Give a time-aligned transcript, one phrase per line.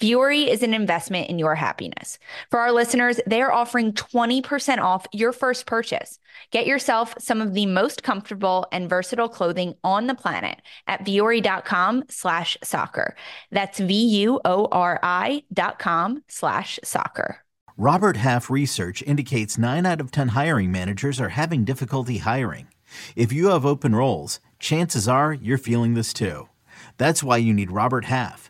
[0.00, 2.18] Vuori is an investment in your happiness.
[2.50, 6.18] For our listeners, they are offering 20% off your first purchase.
[6.50, 12.04] Get yourself some of the most comfortable and versatile clothing on the planet at vuori.com
[12.08, 13.14] slash soccer.
[13.50, 17.40] That's V-U-O-R-I dot com slash soccer.
[17.76, 22.68] Robert Half research indicates 9 out of 10 hiring managers are having difficulty hiring.
[23.16, 26.48] If you have open roles, chances are you're feeling this too.
[26.96, 28.49] That's why you need Robert Half.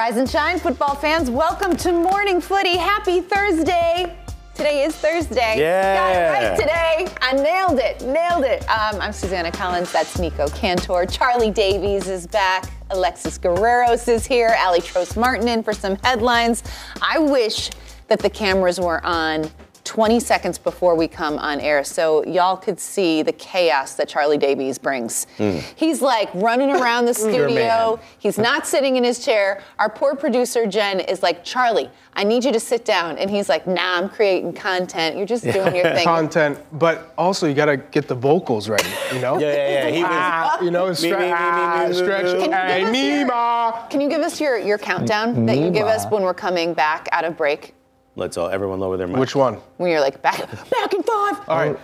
[0.00, 1.28] Rise and shine, football fans.
[1.28, 2.78] Welcome to Morning Footy.
[2.78, 4.16] Happy Thursday.
[4.54, 5.56] Today is Thursday.
[5.58, 5.94] Yeah.
[5.94, 7.14] Got it right today.
[7.20, 8.00] I nailed it.
[8.06, 8.62] Nailed it.
[8.62, 9.92] Um, I'm Susannah Collins.
[9.92, 11.04] That's Nico Cantor.
[11.04, 12.70] Charlie Davies is back.
[12.88, 14.56] Alexis Guerreros is here.
[14.60, 16.62] Ali Trost Martin in for some headlines.
[17.02, 17.68] I wish
[18.06, 19.50] that the cameras were on
[19.90, 24.38] 20 seconds before we come on air so y'all could see the chaos that Charlie
[24.38, 25.26] Davies brings.
[25.38, 25.60] Mm.
[25.74, 27.98] He's like running around the studio.
[28.20, 29.64] He's not sitting in his chair.
[29.80, 33.18] Our poor producer, Jen, is like, Charlie, I need you to sit down.
[33.18, 35.16] And he's like, nah, I'm creating content.
[35.16, 36.04] You're just doing your thing.
[36.04, 39.40] Content, but also you got to get the vocals ready, you know?
[39.40, 39.90] yeah, yeah, yeah.
[39.90, 42.40] He was, ah, you know, stre- me, me, ah, me, stretch.
[42.52, 43.88] Hey, me, ma.
[43.88, 47.08] Can you give us your, your countdown that you give us when we're coming back
[47.10, 47.74] out of break?
[48.16, 49.16] Let's all everyone lower their mic.
[49.16, 49.54] Which one?
[49.76, 50.38] When you're like back,
[50.70, 51.48] back in five.
[51.48, 51.78] All right.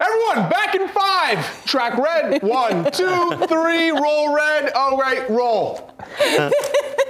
[0.00, 1.64] Everyone, back in five.
[1.64, 2.42] Track red.
[2.42, 3.90] One, two, three.
[3.90, 4.72] Roll red.
[4.74, 5.94] Oh, all right, roll.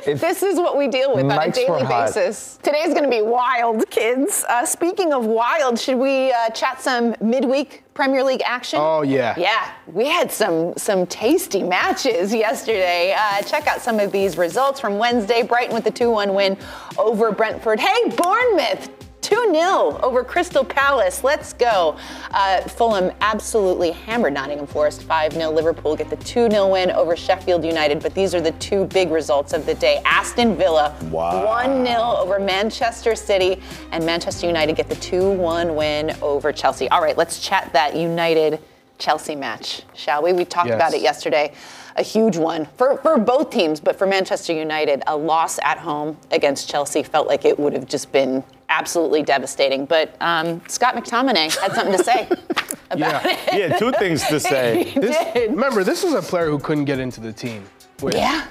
[0.05, 2.59] this is what we deal with on a daily basis.
[2.63, 4.45] Today's going to be wild, kids.
[4.49, 8.79] Uh, speaking of wild, should we uh, chat some midweek Premier League action?
[8.81, 9.35] Oh yeah.
[9.37, 13.15] Yeah, we had some some tasty matches yesterday.
[13.17, 15.43] Uh, check out some of these results from Wednesday.
[15.43, 16.57] Brighton with the 2-1 win
[16.99, 17.81] over Brentford.
[17.81, 19.02] Hey, Bournemouth
[19.33, 21.25] 2 0 over Crystal Palace.
[21.25, 21.97] Let's go.
[22.33, 25.51] Uh, Fulham absolutely hammered Nottingham Forest 5 0.
[25.51, 28.03] Liverpool get the 2 0 win over Sheffield United.
[28.03, 30.03] But these are the two big results of the day.
[30.05, 31.65] Aston Villa 1 wow.
[31.65, 33.63] 0 over Manchester City.
[33.91, 36.91] And Manchester United get the 2 1 win over Chelsea.
[36.91, 38.61] All right, let's chat that United
[38.99, 40.35] Chelsea match, shall we?
[40.35, 40.77] We talked yes.
[40.77, 41.55] about it yesterday
[41.97, 46.17] a huge one for, for both teams, but for Manchester United, a loss at home
[46.31, 49.85] against Chelsea felt like it would have just been absolutely devastating.
[49.87, 52.29] But um, Scott McTominay had something to say
[52.91, 53.37] about yeah.
[53.55, 53.71] it.
[53.71, 54.85] Yeah, two things to say.
[54.85, 55.51] he this, did.
[55.51, 57.65] Remember, this was a player who couldn't get into the team.
[58.01, 58.49] With, yeah.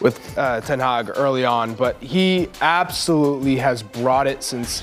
[0.00, 4.82] With uh, Ten Hag early on, but he absolutely has brought it since.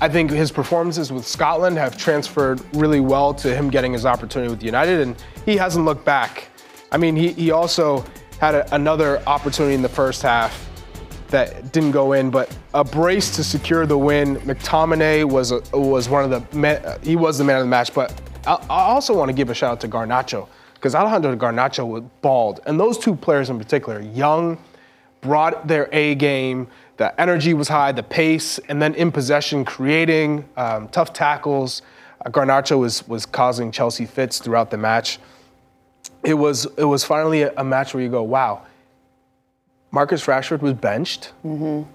[0.00, 4.50] I think his performances with Scotland have transferred really well to him getting his opportunity
[4.50, 5.16] with United, and
[5.46, 6.48] he hasn't looked back.
[6.90, 8.04] I mean, he, he also
[8.40, 10.68] had a, another opportunity in the first half
[11.34, 14.36] that didn't go in, but a brace to secure the win.
[14.36, 18.14] McTominay was a, was one of the he was the man of the match, but
[18.46, 22.04] I, I also want to give a shout out to Garnacho because Alejandro Garnacho was
[22.22, 24.58] bald, and those two players in particular, young,
[25.22, 26.68] brought their A game.
[26.98, 31.82] The energy was high, the pace, and then in possession, creating um, tough tackles.
[32.24, 35.18] Uh, Garnacho was was causing Chelsea fits throughout the match
[36.24, 38.62] it was it was finally a, a, match where you go, wow.
[39.94, 41.32] Marcus Rashford was benched.
[41.46, 41.88] Mm-hmm.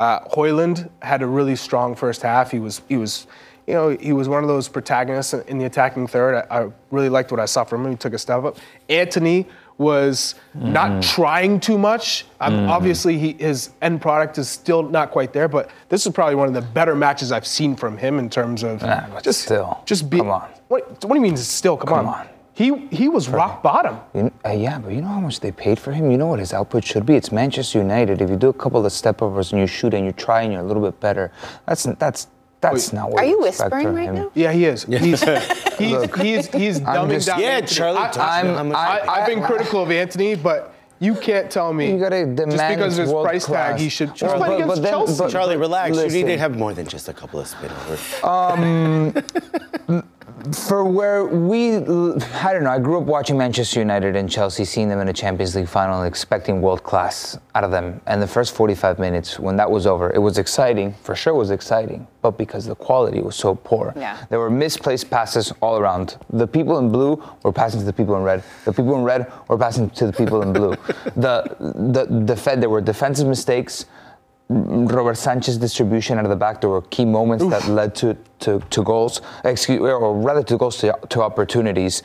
[0.00, 2.50] Uh, Højlund had a really strong first half.
[2.50, 3.26] He was he was,
[3.68, 6.34] you know, he was one of those protagonists in the attacking third.
[6.50, 7.92] I, I really liked what I saw from him.
[7.92, 8.56] He took a step up.
[8.88, 9.46] Antony
[9.78, 11.02] was not Mm.
[11.14, 12.24] trying too much.
[12.40, 16.34] Um, Obviously, he, his end product is still not quite there, but this is probably
[16.34, 19.82] one of the better matches I've seen from him in terms of Nah, just still.
[19.84, 20.16] just be.
[20.18, 20.48] Come on.
[20.68, 21.36] What, what do you mean?
[21.36, 22.14] Still, come, Come on.
[22.20, 22.28] on.
[22.60, 23.98] He he was rock bottom.
[24.14, 26.10] You, uh, yeah, but you know how much they paid for him?
[26.10, 27.14] You know what his output should be?
[27.14, 28.22] It's Manchester United.
[28.22, 30.52] If you do a couple of step overs and you shoot and you try and
[30.54, 31.30] you're a little bit better,
[31.66, 32.28] that's that's
[32.62, 34.14] that's not what Are you whispering from right him.
[34.14, 34.30] now?
[34.32, 34.84] Yeah, he is.
[34.88, 37.40] He's he's he's, he's dumbing just- down.
[37.40, 40.34] Yeah, Charlie I, talks I'm- about how much- I- I, I've been critical of Antony,
[40.34, 43.90] but you can't tell me You gotta just because of his world price tag he
[43.90, 44.12] should.
[44.12, 45.18] He's Well, playing but- against but then- Chelsea.
[45.18, 45.90] but- Charlie, relax.
[45.94, 46.26] You need Listen.
[46.28, 48.00] to have more than just a couple of spin-overs.
[50.52, 54.88] For where we, I don't know, I grew up watching Manchester United and Chelsea, seeing
[54.90, 58.02] them in a Champions League final, expecting world class out of them.
[58.06, 61.38] And the first 45 minutes, when that was over, it was exciting, for sure it
[61.38, 63.94] was exciting, but because the quality was so poor.
[63.96, 64.22] Yeah.
[64.28, 66.18] There were misplaced passes all around.
[66.30, 68.42] The people in blue were passing to the people in red.
[68.66, 70.70] The people in red were passing to the people in blue.
[71.16, 73.86] the, the, the Fed, there were defensive mistakes.
[74.48, 76.60] Robert Sanchez distribution out of the back.
[76.60, 80.78] There were key moments that led to, to, to goals, excuse, or rather to goals
[80.78, 82.02] to, to opportunities.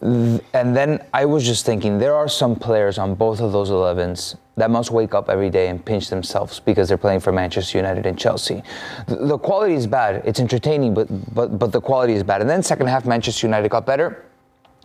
[0.00, 4.36] And then I was just thinking, there are some players on both of those 11s
[4.56, 8.06] that must wake up every day and pinch themselves because they're playing for Manchester United
[8.06, 8.62] and Chelsea.
[9.06, 10.22] The, the quality is bad.
[10.24, 12.40] It's entertaining, but, but, but the quality is bad.
[12.40, 14.26] And then second half, Manchester United got better.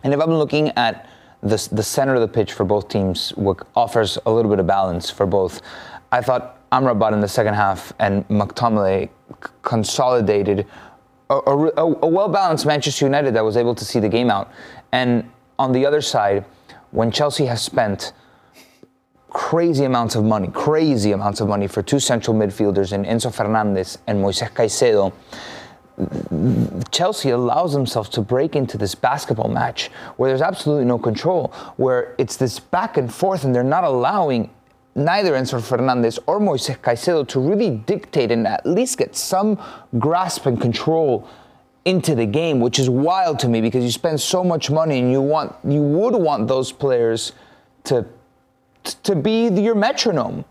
[0.04, 1.08] And if I'm looking at
[1.42, 4.66] the, the center of the pitch for both teams, what offers a little bit of
[4.66, 5.60] balance for both,
[6.10, 9.08] I thought Amrabat in the second half and McTominay
[9.62, 10.66] consolidated
[11.30, 14.50] a, a, a well balanced Manchester United that was able to see the game out.
[14.92, 16.44] And on the other side,
[16.90, 18.12] when Chelsea has spent
[19.30, 23.98] crazy amounts of money, crazy amounts of money for two central midfielders in Enzo Fernandez
[24.06, 25.12] and Moises Caicedo,
[26.90, 32.14] Chelsea allows themselves to break into this basketball match where there's absolutely no control, where
[32.18, 34.50] it's this back and forth, and they're not allowing
[34.98, 39.58] neither Enzo Fernandez or Moises Caicedo to really dictate and at least get some
[39.98, 41.28] grasp and control
[41.84, 45.10] into the game, which is wild to me because you spend so much money and
[45.10, 47.32] you want you would want those players
[47.84, 48.04] to
[49.04, 50.44] to be your metronome.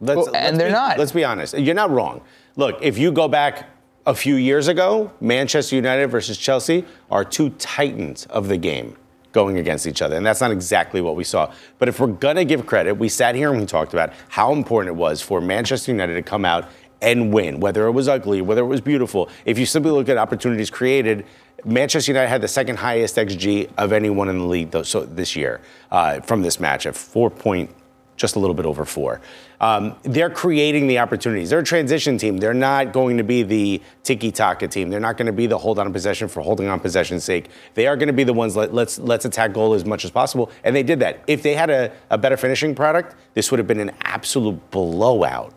[0.00, 0.98] Let's, and let's they're be- not.
[0.98, 1.58] Let's be honest.
[1.58, 2.20] You're not wrong.
[2.56, 3.68] Look, if you go back
[4.06, 8.96] a few years ago, Manchester United versus Chelsea are two titans of the game
[9.34, 10.16] going against each other.
[10.16, 11.52] And that's not exactly what we saw.
[11.78, 14.52] But if we're going to give credit, we sat here and we talked about how
[14.52, 16.70] important it was for Manchester United to come out
[17.02, 19.28] and win, whether it was ugly, whether it was beautiful.
[19.44, 21.26] If you simply look at opportunities created,
[21.64, 25.36] Manchester United had the second highest XG of anyone in the league though, so this
[25.36, 25.60] year
[25.90, 27.70] uh, from this match at 4 point,
[28.16, 29.20] just a little bit over four.
[29.60, 31.50] Um, they're creating the opportunities.
[31.50, 32.36] They're a transition team.
[32.38, 34.90] They're not going to be the tiki taka team.
[34.90, 37.48] They're not going to be the hold on possession for holding on possession's sake.
[37.74, 40.10] They are going to be the ones let, let's let's attack goal as much as
[40.10, 41.20] possible, and they did that.
[41.26, 45.52] If they had a, a better finishing product, this would have been an absolute blowout.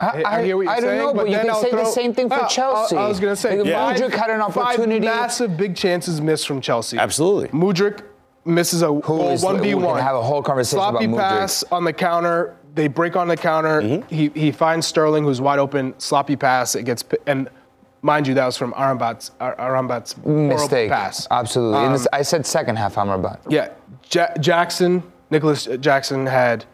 [0.00, 1.84] I, I hear what you're I don't saying, know, but, you can I'll say the
[1.84, 2.96] same thing for Well, I- Chelsea.
[2.96, 3.94] I, was going to say, Like, Yeah.
[3.94, 5.06] Mudryk had an opportunity.
[5.06, 6.98] Five massive big chances missed from Chelsea.
[6.98, 7.48] Absolutely.
[7.48, 8.02] Mudryk
[8.44, 10.00] misses a is- one we one.
[10.00, 11.18] have a whole conversation about Sloppy Mudryk.
[11.18, 12.56] pass on the counter.
[12.74, 14.02] They break on the counter.
[14.10, 15.94] He he finds Sterling, who's wide open.
[15.98, 16.74] Sloppy pass.
[16.74, 17.48] It gets and
[18.02, 20.90] mind you, that was from Amrabat's Amrabat's Mistake.
[20.90, 21.26] pass.
[21.30, 21.78] Absolutely.
[21.86, 23.38] Um, this, I said second half Amrabat.
[23.48, 23.68] Yeah,
[24.10, 26.64] ja- Jackson, Nicolas Jackson had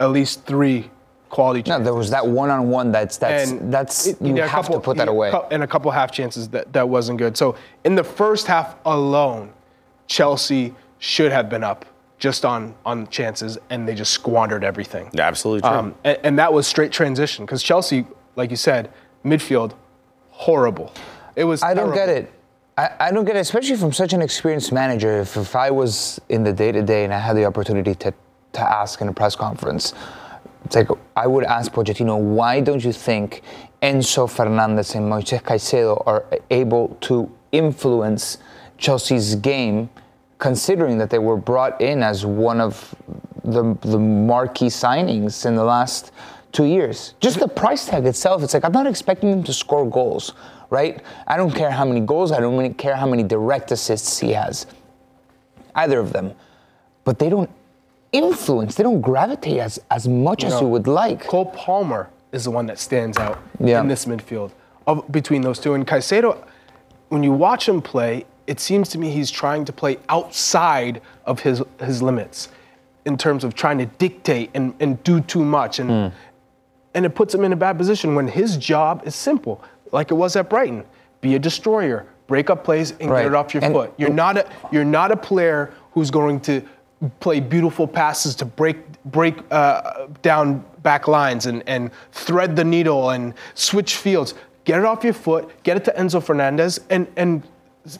[0.00, 0.90] at least three
[1.30, 2.90] quality No, there was that one-on-one.
[2.90, 5.32] That's that's and that's it- you yeah, have couple- to put that yeah, away.
[5.52, 7.36] And a couple half chances that, that wasn't good.
[7.36, 7.54] So
[7.84, 9.52] in the first half alone,
[10.08, 11.84] Chelsea should have been up
[12.18, 15.10] just on on chances, and they just squandered everything.
[15.12, 15.70] Yeah, Absolutely true.
[15.70, 18.92] Um, and, and that was straight transition because Chelsea, like you said,
[19.24, 19.72] midfield
[20.30, 20.92] horrible.
[21.34, 21.62] It was.
[21.62, 22.32] I don't get it.
[22.78, 25.20] I, I don't get it, especially from such an experienced manager.
[25.20, 28.14] If, if I was in the day to day and I had the opportunity to,
[28.52, 29.92] to ask in a press conference,
[30.64, 33.42] it's like I would ask Pochettino, why don't you think
[33.82, 38.38] Enzo Fernandez and Moises Caicedo are able to influence
[38.78, 39.90] Chelsea's game,
[40.40, 42.92] considering that they were brought in as one of
[43.44, 46.10] the, the marquee signings in the last
[46.50, 47.14] two years?
[47.20, 50.32] Just the price tag itself, it's like I'm not expecting them to score goals,
[50.70, 51.00] right?
[51.28, 54.32] I don't care how many goals, I don't really care how many direct assists he
[54.32, 54.66] has,
[55.76, 56.32] either of them.
[57.04, 57.50] But they don't
[58.12, 60.62] influence, they don't gravitate as, as much as No.
[60.62, 61.26] you would like.
[61.26, 63.80] Cole Palmer is the one that stands out Yeah.
[63.80, 64.50] in this midfield
[64.86, 65.74] of, between those two.
[65.74, 66.42] And Caicedo,
[67.08, 71.40] when you watch him play, it seems to me he's trying to play outside of
[71.40, 72.48] his his limits
[73.04, 75.78] in terms of trying to dictate and, and do too much.
[75.78, 76.16] And Hmm.
[76.94, 80.14] and it puts him in a bad position when his job is simple, like it
[80.14, 80.84] was at Brighton.
[81.20, 83.22] Be a destroyer, break up plays and Right.
[83.22, 83.92] get it off your And- foot.
[83.96, 86.62] You're not a you're not a player who's going to
[87.20, 93.10] play beautiful passes to break break uh, down back lines and, and thread the needle
[93.10, 94.34] and switch fields.
[94.64, 97.42] Get it off your foot, get it to Enzo Fernandez, and and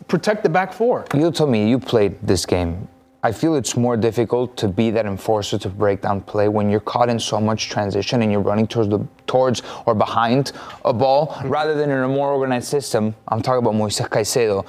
[0.08, 1.04] protect the back four.
[1.14, 2.88] You told me you played this game.
[3.22, 6.80] I feel it's more difficult to be that enforcer to break down play when you're
[6.80, 10.52] caught in so much transition and you're running towards the towards or behind
[10.87, 11.49] a ball mm-hmm.
[11.49, 13.14] rather than in a more organized system.
[13.28, 14.64] I'm talking about Moises Caicedo.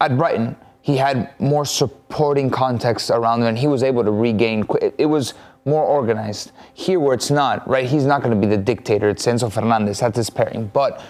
[0.00, 4.64] At Brighton, he had more supporting context around him and he was able to regain.
[4.96, 6.52] It was more organized.
[6.74, 7.88] Here, where it's not, right?
[7.88, 9.08] He's not going to be the dictator.
[9.08, 9.98] It's Enzo Fernandez.
[9.98, 10.68] That's his pairing.
[10.68, 11.02] But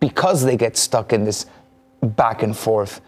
[0.00, 1.46] because they get stuck in this
[2.04, 3.00] back and forth,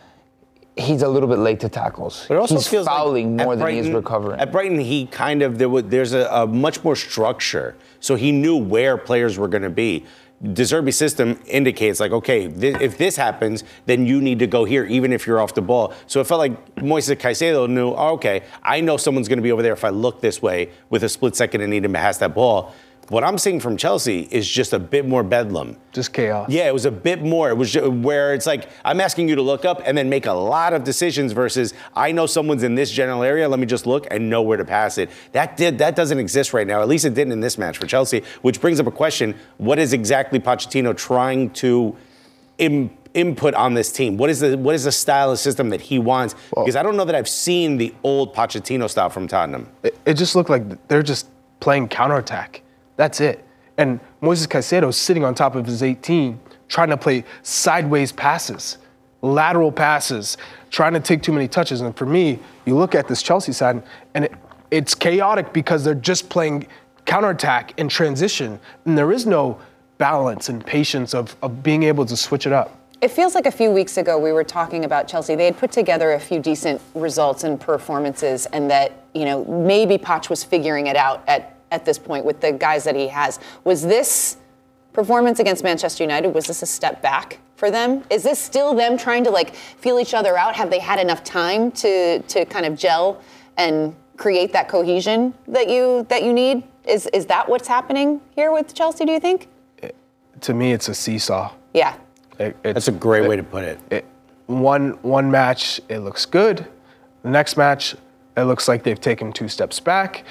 [0.76, 2.26] he's a little bit late to tackles.
[2.28, 4.38] But it also he's feels fouling like more than he's recovering.
[4.40, 8.32] At Brighton, he kind of there was, there's a, a much more structure, so he
[8.32, 10.04] knew where players were going to be.
[10.42, 14.66] De Zerbi system indicates like, okay, th- if this happens, then you need to go
[14.66, 15.94] here, even if you're off the ball.
[16.06, 19.50] So it felt like Moises Caicedo knew, oh, okay, I know someone's going to be
[19.50, 21.98] over there if I look this way with a split second and need him to
[21.98, 22.74] pass that ball.
[23.08, 25.76] What I'm seeing from Chelsea is just a bit more bedlam.
[25.92, 26.48] Just chaos.
[26.50, 27.50] Yeah, it was a bit more.
[27.50, 30.32] It was where it's like I'm asking you to look up and then make a
[30.32, 33.48] lot of decisions versus I know someone's in this general area.
[33.48, 35.10] Let me just look and know where to pass it.
[35.32, 36.82] That did that doesn't exist right now.
[36.82, 39.78] At least it didn't in this match for Chelsea, which brings up a question: What
[39.78, 41.96] is exactly Pochettino trying to?
[42.58, 44.16] Im- input on this team?
[44.16, 46.34] What is the what is the style of system that he wants?
[46.54, 49.68] Well, because I don't know that I've seen the old Pochettino style from Tottenham.
[49.82, 51.28] It, it just looked like they're just
[51.60, 52.62] playing counterattack.
[52.96, 53.44] That's it.
[53.78, 58.78] And Moises Caicedo sitting on top of his 18, trying to play sideways passes,
[59.22, 60.36] lateral passes,
[60.70, 61.80] trying to take too many touches.
[61.80, 63.82] And for me, you look at this Chelsea side,
[64.14, 64.32] and it,
[64.70, 66.66] it's chaotic because they're just playing
[67.04, 69.58] counterattack and transition, and there is no
[69.98, 72.76] balance and patience of, of being able to switch it up.
[73.00, 75.34] It feels like a few weeks ago we were talking about Chelsea.
[75.34, 79.98] They had put together a few decent results and performances, and that you know maybe
[79.98, 83.38] Poch was figuring it out at at this point with the guys that he has.
[83.64, 84.36] Was this
[84.92, 88.02] performance against Manchester United, was this a step back for them?
[88.10, 90.56] Is this still them trying to like feel each other out?
[90.56, 93.20] Have they had enough time to to kind of gel
[93.56, 96.62] and create that cohesion that you that you need?
[96.86, 99.48] Is is that what's happening here with Chelsea, do you think?
[99.78, 99.94] It,
[100.42, 101.52] to me it's a seesaw.
[101.74, 101.96] Yeah.
[102.38, 104.04] It, That's a great it, way to put it.
[104.46, 106.66] One one match it looks good.
[107.22, 107.96] The next match
[108.36, 110.24] it looks like they've taken two steps back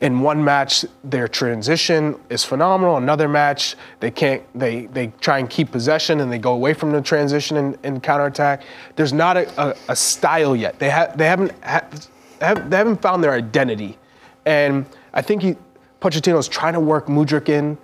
[0.00, 2.96] in one match their transition is phenomenal.
[2.96, 6.92] Another match they can't they they try and keep possession and they go away from
[6.92, 8.62] the transition and, and counterattack.
[8.94, 10.78] There's not a, a, a, style yet.
[10.78, 11.88] They, have they haven't ha-
[12.40, 13.98] have, they haven't found their identity.
[14.46, 15.56] And i think he
[16.00, 17.76] Pochettino's trying to work Mudryk in.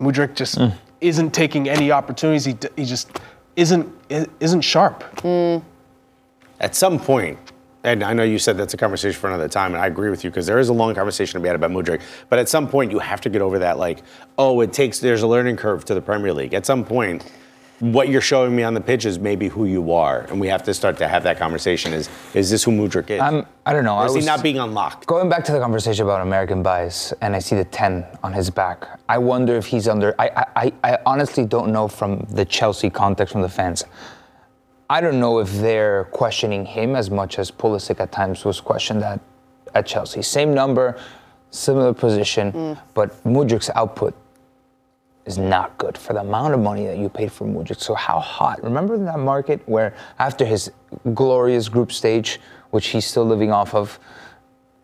[0.00, 0.74] Mudryk just mm.
[1.00, 2.44] isn't taking any opportunities.
[2.44, 3.20] He, he just
[3.54, 3.88] isn't
[4.40, 5.04] isn't sharp.
[5.18, 5.62] Mm.
[6.58, 7.38] at some point
[7.84, 10.24] and I know you said that's a conversation for another time, and I agree with
[10.24, 12.00] you because there is a long conversation to be had about Mudryk.
[12.28, 14.02] But at some point, you have to get over that, like,
[14.38, 16.54] oh, it takes, there's a learning curve to the Premier League.
[16.54, 17.30] At some point,
[17.82, 20.62] what you're showing me on the pitch is maybe who you are, and we have
[20.62, 21.92] to start to have that conversation.
[21.92, 23.20] Is is this who Mudryk is?
[23.20, 23.96] I'm, I don't know.
[23.96, 25.04] Or is he not being unlocked?
[25.06, 28.50] Going back to the conversation about American bias, and I see the 10 on his
[28.50, 28.86] back.
[29.08, 30.14] I wonder if he's under.
[30.20, 33.84] I I, I honestly don't know from the Chelsea context from the fans.
[34.90, 39.02] I don't know if they're questioning him as much as Pulisic at times was questioned
[39.02, 39.20] at,
[39.74, 40.22] at Chelsea.
[40.22, 40.98] Same number,
[41.50, 42.78] similar position, mm.
[42.94, 44.14] but Mudryk's output
[45.24, 47.80] is not good for the amount of money that you paid for Mudryk.
[47.80, 48.62] So how hot?
[48.62, 50.70] Remember that market where after his
[51.14, 53.98] glorious group stage, which he's still living off of,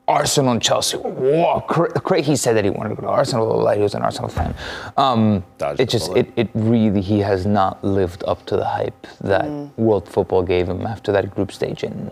[0.09, 0.97] Arsenal and Chelsea.
[0.97, 3.59] Whoa, Craig, he said that he wanted to go to Arsenal.
[3.59, 4.55] Like he was an Arsenal fan.
[4.97, 5.45] Um,
[5.79, 9.71] it just, it, it really, he has not lived up to the hype that mm.
[9.77, 12.11] world football gave him after that group stage in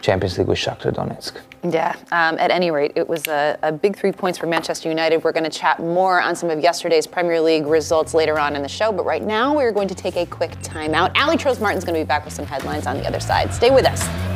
[0.00, 1.40] Champions League with Shakhtar Donetsk.
[1.72, 1.94] Yeah.
[2.12, 5.24] Um, at any rate, it was a, a, big three points for Manchester United.
[5.24, 8.62] We're going to chat more on some of yesterday's Premier League results later on in
[8.62, 8.92] the show.
[8.92, 11.16] But right now, we're going to take a quick timeout.
[11.16, 13.52] Ali Trost Martin's going to be back with some headlines on the other side.
[13.54, 14.35] Stay with us.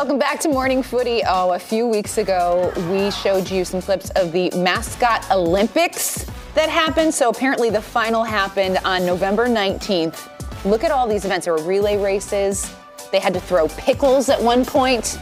[0.00, 1.20] Welcome back to Morning Footy.
[1.28, 6.70] Oh, a few weeks ago, we showed you some clips of the mascot Olympics that
[6.70, 7.12] happened.
[7.12, 10.64] So apparently, the final happened on November 19th.
[10.64, 11.44] Look at all these events.
[11.44, 12.74] There were relay races.
[13.12, 15.18] They had to throw pickles at one point.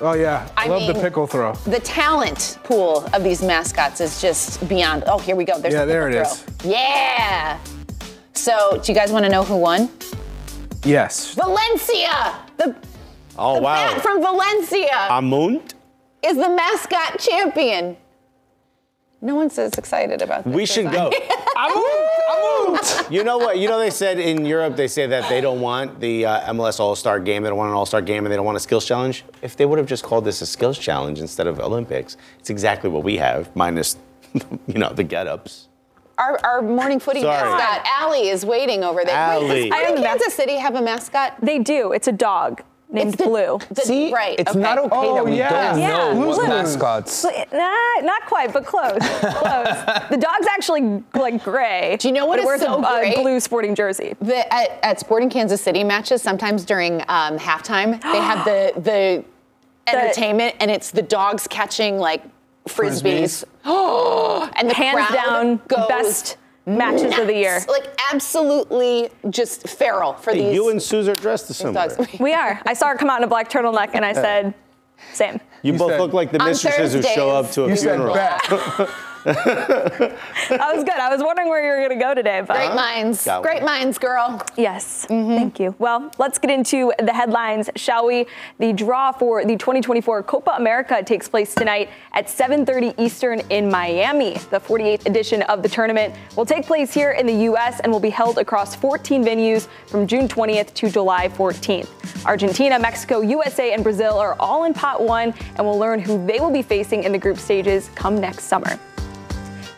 [0.00, 1.52] Oh yeah, I, love the pickle throw.
[1.66, 5.04] The talent pool of these mascots is just beyond.
[5.06, 5.58] Oh, here we go.
[5.58, 6.44] There's Yeah, the there it is.
[6.44, 6.70] throw.
[6.70, 7.58] Yeah.
[8.32, 9.90] So, do you guys want to know who won?
[10.82, 11.34] Yes.
[11.34, 12.38] Valencia.
[12.56, 12.74] The,
[13.38, 13.94] Oh the wow.
[13.94, 15.74] bat from Valencia Amunt.
[16.22, 17.96] is the mascot champion.
[19.20, 20.54] No one's as excited about this.
[20.54, 21.10] We as should I go.
[21.56, 23.12] am.
[23.12, 23.58] You know what?
[23.58, 26.78] You know they said in Europe they say that they don't want the uh, MLS
[26.78, 27.42] All Star Game.
[27.42, 29.24] They don't want an All Star Game, and they don't want a skills challenge.
[29.42, 32.90] If they would have just called this a skills challenge instead of Olympics, it's exactly
[32.90, 33.96] what we have, minus,
[34.34, 35.68] you know, the get-ups.
[36.18, 37.48] Our, our morning footy Sorry.
[37.48, 39.14] mascot, Allie, is waiting over there.
[39.16, 39.48] Allie.
[39.48, 41.36] Wait, does Sporting Kansas City have a mascot?
[41.40, 41.92] They do.
[41.92, 43.58] It's a dog named It's the- Blue.
[43.70, 44.38] the- See, right.
[44.38, 44.58] it's okay.
[44.60, 45.72] not okay Oh, that we yeah.
[45.72, 46.12] don't Yeah.
[46.14, 47.24] know what mascots.
[47.24, 48.98] Nah, not quite, but close.
[48.98, 49.76] close.
[50.10, 51.96] The dog's actually like gray.
[52.00, 53.18] Do you know what but it is wears so a, great?
[53.18, 54.16] a blue sporting jersey.
[54.20, 59.24] The, at, at Sporting Kansas City matches, sometimes during um, halftime, they have the the
[59.86, 62.22] entertainment, and it's the dogs catching like
[62.66, 63.44] frisbees.
[63.64, 66.36] and the Hands crowd down, goes best
[66.68, 67.60] matches of the year.
[67.68, 70.54] Like absolutely just feral for Hey, these.
[70.54, 71.88] you and Suze are dressed similar.
[71.88, 72.18] dogs.
[72.20, 72.60] We are.
[72.66, 74.54] I saw her come out in a black turtleneck, and I said,
[75.12, 78.14] "Same." You both said- look like the mistresses who show up to a You funeral.
[78.14, 78.42] bat.
[79.26, 80.94] I was good.
[80.94, 83.62] I was wondering where you were going to go today, but Great minds, Got great
[83.62, 83.66] one.
[83.66, 84.42] minds, girl.
[84.56, 85.36] Yes, mm-hmm.
[85.36, 85.74] thank you.
[85.78, 88.26] Well, let's get into the headlines, shall we?
[88.58, 94.34] The draw for the 2024 Copa America takes place tonight at 7:30 Eastern in Miami.
[94.50, 97.80] The 48th edition of the tournament will take place here in the U.S.
[97.80, 101.88] and will be held across 14 venues from June 20th to July 14th.
[102.24, 106.40] Argentina, Mexico, USA, and Brazil are all in Pot One, and we'll learn who they
[106.40, 108.78] will be facing in the group stages come next summer.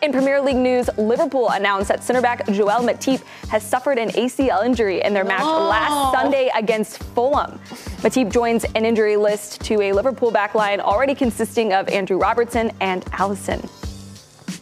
[0.01, 4.65] In Premier League news, Liverpool announced that center back Joel Matip has suffered an ACL
[4.65, 7.59] injury in their match last Sunday against Fulham.
[8.01, 13.05] Matip joins an injury list to a Liverpool backline already consisting of Andrew Robertson and
[13.11, 13.61] Alisson.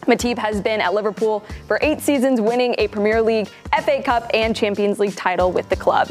[0.06, 3.48] Matip has been at Liverpool for eight seasons, winning a Premier League,
[3.82, 6.10] FA Cup, and Champions League title with the club.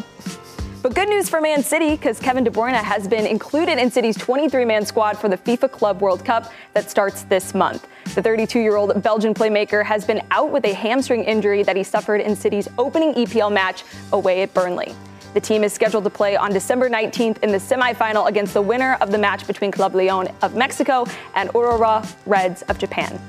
[0.82, 4.18] But good news for Man City because Kevin De Bruyne has been included in City's
[4.18, 7.86] 23 man squad for the FIFA Club World Cup that starts this month.
[8.16, 11.84] The 32 year old Belgian playmaker has been out with a hamstring injury that he
[11.84, 14.96] suffered in City's opening EPL match away at Burnley.
[15.36, 18.98] The team is scheduled to play on December 19th in the semifinal against the winner
[19.00, 23.22] of the match between Club Leon of Mexico and Urawa Reds of Japan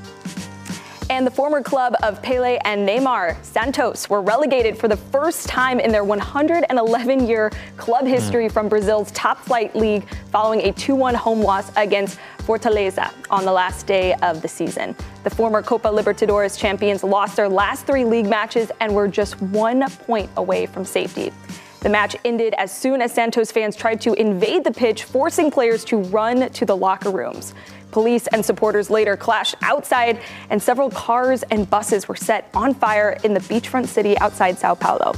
[1.20, 5.78] and the former club of Pele and Neymar, Santos, were relegated for the first time
[5.78, 8.06] in their 111 year club hmm.
[8.06, 13.44] history from Brazil's top flight league following a 2 1 home loss against Fortaleza on
[13.44, 14.96] the last day of the season.
[15.22, 19.90] The former Copa Libertadores champions lost their last three league matches and were just one
[19.90, 21.34] point away from safety.
[21.80, 25.82] The match ended as soon as Santos fans tried to invade the pitch, forcing players
[25.86, 27.54] to run to the locker rooms.
[27.90, 33.18] Police and supporters later clashed outside, and several cars and buses were set on fire
[33.24, 35.14] in the beachfront city outside Sao Paulo.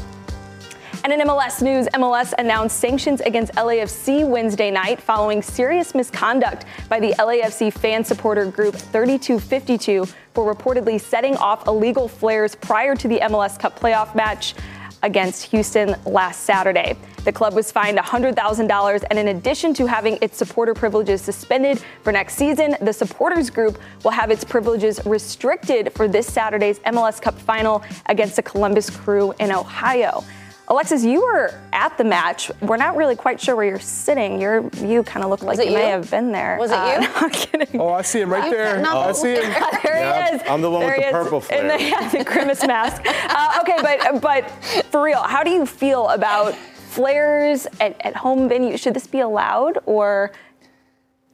[1.04, 7.00] And in MLS news, MLS announced sanctions against LAFC Wednesday night following serious misconduct by
[7.00, 13.18] the LAFC fan supporter group 3252 for reportedly setting off illegal flares prior to the
[13.18, 14.54] MLS Cup playoff match
[15.03, 16.97] against Houston last Saturday.
[17.25, 22.12] The club was fined $100,000, and in addition to having its supporter privileges suspended for
[22.12, 27.38] next season, the supporters group will have its privileges restricted for this Saturday's MLS Cup
[27.38, 30.25] final against the Columbus Crew in Ohio.
[30.72, 32.50] Alexis, you were at the match.
[32.62, 34.40] We're not really quite sure where you're sitting.
[34.40, 36.56] You're, you kind of look like it you may have been there.
[36.58, 37.00] Was it Uh, you?
[37.02, 37.78] no, I'm kidding.
[37.80, 38.80] Oh, I see him right there.
[38.80, 39.00] No.
[39.00, 39.42] I see him.
[39.82, 40.42] There Yep, he is.
[40.48, 41.12] I'm the one There with the is.
[41.12, 41.78] purple In the, flare.
[41.90, 43.02] yeah, the grimace mask.
[43.06, 44.50] Uh, okay, but but
[44.90, 48.80] for real, how do you feel about flares at, at home venues?
[48.80, 50.32] Should this be allowed, or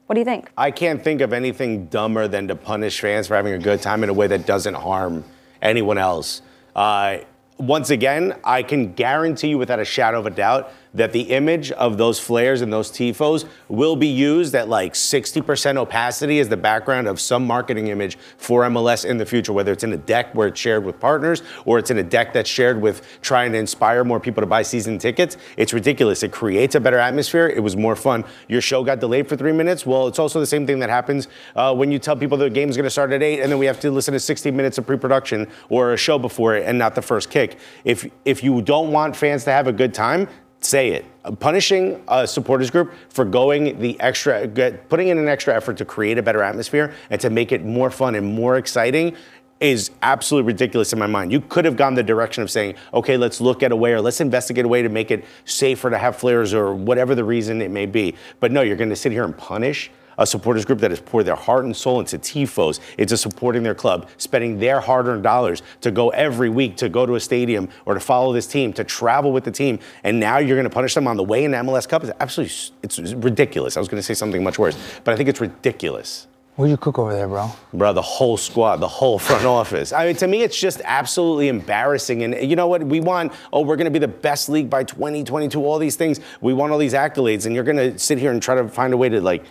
[0.06, 0.50] what do you think?
[0.58, 4.02] I can't think of anything dumber than to punish fans for having a good time
[4.02, 5.22] in a way that doesn't harm
[5.62, 6.42] anyone else.
[6.74, 7.18] Uh,
[7.58, 11.70] once again, I can guarantee you without a shadow of a doubt that the image
[11.72, 16.56] of those flares and those tifos will be used at like 60% opacity as the
[16.56, 20.34] background of some marketing image for MLS in the future, whether it's in a deck
[20.34, 23.58] where it's shared with partners or it's in a deck that's shared with trying to
[23.58, 25.36] inspire more people to buy season tickets.
[25.56, 26.22] It's ridiculous.
[26.22, 27.48] It creates a better atmosphere.
[27.48, 28.24] It was more fun.
[28.48, 29.84] Your show got delayed for three minutes.
[29.84, 32.76] Well, it's also the same thing that happens uh, when you tell people the game's
[32.76, 34.86] going to start at eight and then we have to listen to 60 minutes of
[34.86, 37.58] pre-production or a show before it and not the first kick.
[37.84, 40.28] If if you don't want fans to have a good time,
[40.60, 41.04] say it.
[41.24, 44.48] Uh, punishing a supporters group for going the extra,
[44.88, 47.90] putting in an extra effort to create a better atmosphere and to make it more
[47.90, 49.14] fun and more exciting
[49.60, 51.32] is absolutely ridiculous in my mind.
[51.32, 54.00] You could have gone the direction of saying, okay, let's look at a way or
[54.00, 57.60] let's investigate a way to make it safer to have flares or whatever the reason
[57.60, 58.14] it may be.
[58.40, 61.24] But no, you're going to sit here and punish a supporters group that has poured
[61.24, 65.90] their heart and soul into tifos, into supporting their club, spending their hard-earned dollars to
[65.90, 69.32] go every week to go to a stadium or to follow this team, to travel
[69.32, 71.56] with the team, and now you're going to punish them on the way in the
[71.58, 72.02] MLS Cup.
[72.04, 73.76] It's absolutely it's ridiculous.
[73.76, 76.26] I was going to say something much worse, but I think it's ridiculous.
[76.58, 77.52] What do you cook over there, bro?
[77.72, 79.92] Bro, the whole squad, the whole front office.
[79.92, 82.24] I mean, to me, it's just absolutely embarrassing.
[82.24, 82.82] And you know what?
[82.82, 86.18] We want, oh, we're going to be the best league by 2022, all these things.
[86.40, 87.46] We want all these accolades.
[87.46, 89.44] And you're going to sit here and try to find a way to, like,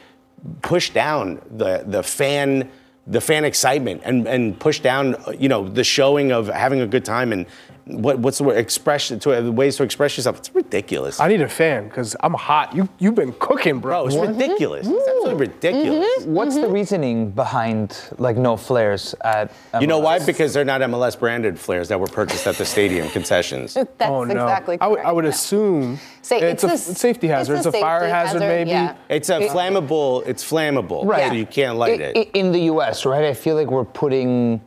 [0.62, 2.70] push down the the fan
[3.06, 7.06] the fan excitement and, and push down you know the showing of having a good
[7.06, 7.46] time and
[7.88, 11.42] what, what's the word express to uh, ways to express yourself it's ridiculous I need
[11.42, 12.76] a fan because I'm hot.
[12.76, 14.06] You you've been cooking, bro.
[14.06, 15.10] bro it's ridiculous it's mm-hmm.
[15.10, 16.34] absolutely ridiculous mm-hmm.
[16.34, 16.74] What's the mm-hmm.
[16.74, 19.52] reasoning behind like no flares at?
[19.80, 23.10] you know why because they're not MLS branded flares that were purchased at the stadium
[23.10, 24.34] concessions That's oh no!
[24.34, 25.08] exactly I would correct.
[25.08, 25.30] I would Yeah.
[25.32, 27.58] assume Say, it's, a it's a- safety hazard.
[27.58, 28.72] it's It's a a, fire hazard, hazard, maybe.
[28.72, 28.96] yeah.
[29.10, 31.28] it's a flammable it's flammable Right.
[31.30, 33.24] so you can't light I- it In the U.S., right?
[33.24, 34.62] I feel like we're putting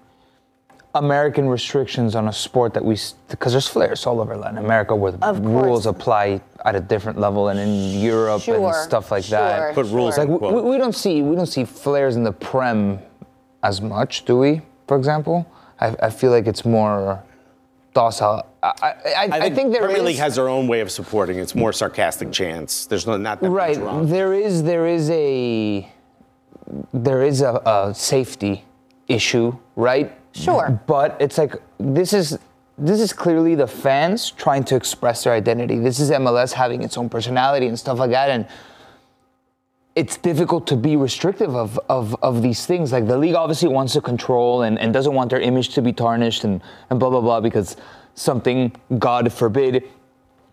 [0.95, 2.97] American restrictions on a sport that we,
[3.29, 7.49] because there's flares all over Latin America where the rules apply at a different level,
[7.49, 9.75] and in Europe Sure, and stuff like sure, that.
[9.75, 10.25] Put rules sure.
[10.25, 12.99] Like we, we, we don't see we don't see flares in the Prem
[13.63, 14.63] as much, do we?
[14.89, 15.47] For example,
[15.81, 17.23] I, I feel like it's more
[17.95, 18.45] docile.
[18.63, 21.39] I, I, I, I think there Premier is- League has their own way of supporting.
[21.39, 22.87] It's more sarcastic chants.
[22.87, 24.09] There's no, not that right much wrong.
[24.09, 25.89] there is there is a
[26.93, 28.65] there is a, a safety
[29.07, 30.81] issue right Sure.
[30.87, 32.39] but it's like this is
[32.79, 36.97] this is clearly the fans trying to express their identity this is mls having its
[36.97, 38.47] own personality and stuff like that and
[39.97, 42.93] it's difficult to be restrictive of, of, of these things.
[42.93, 45.93] Like the league obviously wants to control and, and doesn't want their image to be
[45.93, 47.77] tarnished and, and blah, blah, blah, because
[48.15, 49.85] something, God forbid,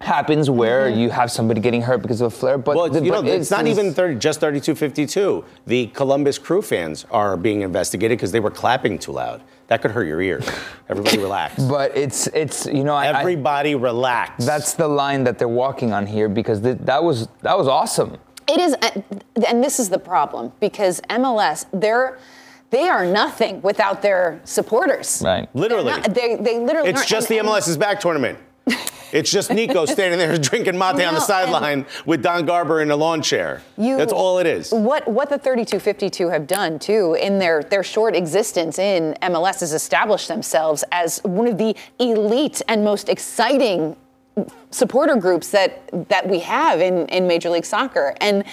[0.02, 1.00] happens where mm-hmm.
[1.00, 2.58] you have somebody getting hurt because of a flare.
[2.58, 5.44] But, Well, the- you know, but it's, not even 30, just 32-52.
[5.66, 9.42] The Columbus Crew fans are being investigated because they were clapping too loud.
[9.68, 10.48] That could hurt your ears.
[10.90, 11.62] Everybody relax.
[11.70, 14.46] But it's, it's you know, I, I- Everybody relax.
[14.46, 18.18] that's the line that they're walking on here because th- that was that was awesome.
[18.50, 18.76] It is,
[19.46, 22.18] and this is the problem because MLS, they're
[22.70, 25.22] they are nothing without their supporters.
[25.24, 25.48] Right.
[25.54, 25.92] literally.
[25.92, 26.90] They're not- they they literally.
[26.90, 28.40] it's aren't- just the and- MLS is back tournament.
[29.14, 32.96] It's just Nico standing there drinking mate on the sideline with Don Garber in a
[32.96, 33.62] lawn chair.
[33.78, 34.72] You- That's all it is.
[34.72, 39.72] What what the 3252 have done too in their their short existence in MLS is
[39.74, 43.96] established themselves as one of the elite and most exciting
[44.72, 48.44] supporter groups that that we have in in Major League Soccer and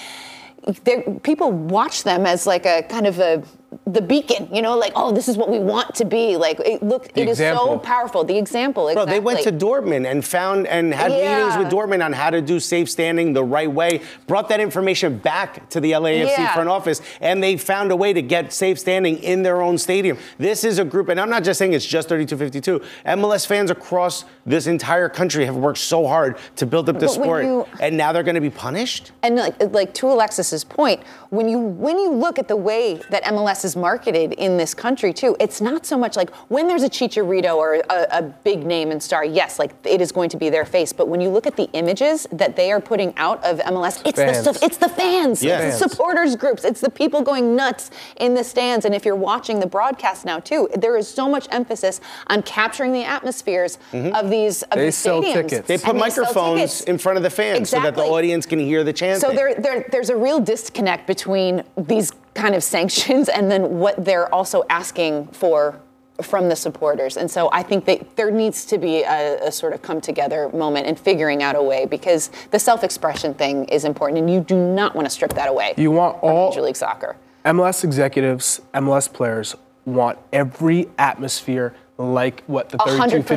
[1.23, 3.43] people watch them as like a kind of a
[3.87, 6.37] the beacon, you know, like oh, this is what we want to be.
[6.37, 8.25] Like it look, The it is so powerful.
[8.25, 9.13] The example, Bro, exactly.
[9.15, 11.37] they went to Dortmund and found and had Yeah.
[11.45, 14.01] meetings with Dortmund on how to do safe standing the right way.
[14.27, 16.55] Brought that information back to the LAFC Yeah.
[16.55, 20.17] front office, and they found a way to get safe standing in their own stadium.
[20.39, 22.81] This is a group, and I'm not just saying it's just 3252.
[23.05, 27.45] MLS fans across this entire country have worked so hard to build up the sport,
[27.45, 29.13] you- and now they're going to be punished.
[29.23, 33.23] And like, like to Alexis's point, when you when you look at the way that
[33.25, 36.89] MLS is marketed in this country too, it's not so much like when there's a
[36.91, 39.25] Chicharito or a, a big name and star.
[39.25, 40.93] Yes, like it is going to be their face.
[40.93, 44.19] But when you look at the images that they are putting out of MLS, it's
[44.19, 44.39] the Fans.
[44.39, 44.63] stuff.
[44.63, 45.43] It's the fans.
[45.43, 45.61] Yeah.
[45.61, 46.65] It's the supporters groups.
[46.65, 48.85] It's the people going nuts in the stands.
[48.85, 52.93] And if you're watching the broadcast now too, there is so much emphasis on capturing
[52.93, 54.15] the atmospheres mm-hmm.
[54.15, 55.33] of these of They these sell stadiums.
[55.35, 55.69] tickets.
[55.69, 56.81] They put And microphones tickets.
[56.83, 59.21] in front of the fans so that the audience can hear the chanting.
[59.21, 64.05] So there, there, there's a real disconnect between these kind of sanctions and then what
[64.05, 65.81] they're also asking for
[66.23, 67.17] from the supporters.
[67.17, 70.49] And so I think that there needs to be a, a sort of come together
[70.51, 74.55] moment and figuring out a way because the self-expression thing is important and you do
[74.57, 75.75] not want to strip that away.
[75.77, 77.17] You want all- Major League Soccer.
[77.45, 83.29] MLS executives, MLS players want every atmosphere like what the A hundred 32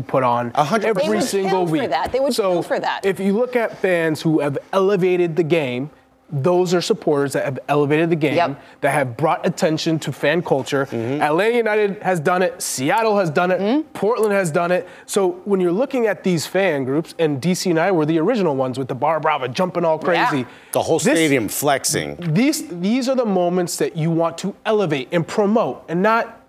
[0.00, 0.06] percent.
[0.06, 1.90] put on hundred every They would single kill for week.
[1.90, 2.12] that.
[2.12, 3.04] They would so kill for that.
[3.06, 5.90] If you look at fans who have elevated the game,
[6.32, 8.60] those are supporters that have elevated the game, Yep.
[8.80, 10.86] that have brought attention to fan culture.
[10.86, 11.20] Mm-hmm.
[11.22, 13.82] Atlanta United has done it, Seattle has done it, Mm-hmm.
[13.92, 14.88] Portland has done it.
[15.06, 18.56] So when you're looking at these fan groups, and DC and I were the original
[18.56, 20.38] ones with the Barra Brava jumping all crazy.
[20.38, 20.44] Yeah.
[20.72, 22.16] The whole This- stadium flexing.
[22.32, 26.40] these these are the moments that you want to elevate and promote and not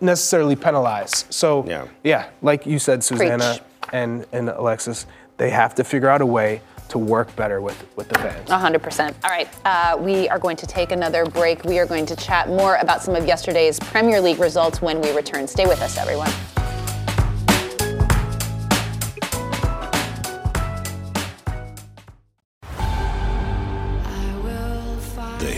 [0.00, 1.24] necessarily penalize.
[1.30, 1.64] So
[2.02, 2.26] Yeah.
[2.42, 3.62] like you said, Susannah Preach.
[3.92, 5.06] and, and Alexis,
[5.38, 6.60] they have to figure out a way
[6.94, 8.48] to work better with, with the fans.
[8.48, 9.14] 100%.
[9.24, 11.64] All right, uh, we are going to take another break.
[11.64, 15.10] We are going to chat more about some of yesterday's Premier League results when we
[15.10, 15.48] return.
[15.48, 16.30] Stay with us, everyone.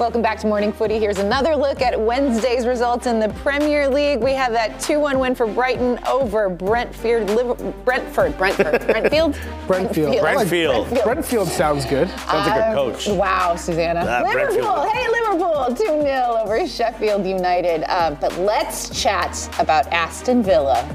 [0.00, 0.98] Welcome back to Morning Footy.
[0.98, 4.20] Here's another look at Wednesday's results in the Premier League.
[4.20, 7.28] We have that 2 1 win for Brighton over Brentford.
[7.28, 8.38] Liver- Brentford.
[8.38, 8.80] Brentford.
[8.80, 9.34] Brentfield?
[9.66, 10.18] Brentfield.
[10.22, 10.86] Brentfield.
[11.02, 12.08] Brentfield sounds good.
[12.08, 13.08] Sounds like a coach.
[13.08, 14.06] Wow, Susannah.
[14.08, 14.62] Ah, Liverpool.
[14.62, 14.90] Brentfield.
[14.90, 15.76] Hey, Liverpool.
[15.76, 17.84] 2 0 over Sheffield United.
[17.86, 20.88] Uh, but let's chat about Aston Villa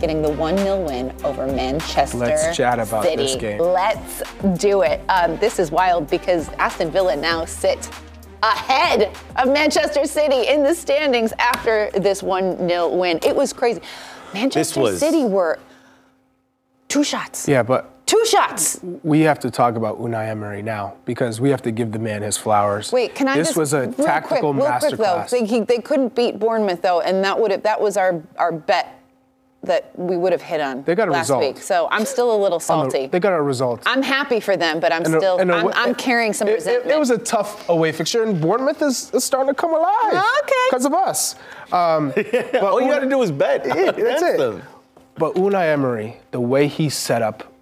[0.00, 3.22] getting the 1 0 win over Manchester Let's chat about City.
[3.22, 3.58] this game.
[3.58, 4.22] Let's
[4.58, 5.00] do it.
[5.08, 7.88] Um, this is wild because Aston Villa now sit
[8.42, 13.18] ahead of Manchester City in the standings after this 1 0 win.
[13.22, 13.80] It was crazy.
[14.34, 15.58] Manchester was- City were
[16.88, 17.46] two shots.
[17.48, 18.80] Yeah, but Two shots.
[19.04, 22.22] we have to talk about Unai Emery now because we have to give the man
[22.22, 22.90] his flowers.
[22.90, 25.30] Wait, can I This just was a tactical quick, real quick, though, masterclass.
[25.30, 28.50] they, he- they couldn't beat Bournemouth though, and that would have that was our our
[28.50, 28.99] bet
[29.62, 31.42] that we would have hit on They got a last result.
[31.42, 31.58] week.
[31.62, 33.06] So I'm still a little On the- salty.
[33.08, 33.82] they got a result.
[33.84, 36.48] I'm happy for them, but I'm And a- still and a- I'm, I'm carrying some
[36.48, 36.90] it, it- resentment.
[36.96, 40.24] It, was a tough away fixture, and Bournemouth is, is starting to come alive.
[40.42, 40.54] Okay.
[40.70, 41.34] Because of us.
[41.72, 43.66] Um, but All you Una- got to do is bet.
[43.66, 44.38] Yeah, that's it.
[44.38, 44.62] them.
[45.16, 47.52] But Unai Emery, the way he set up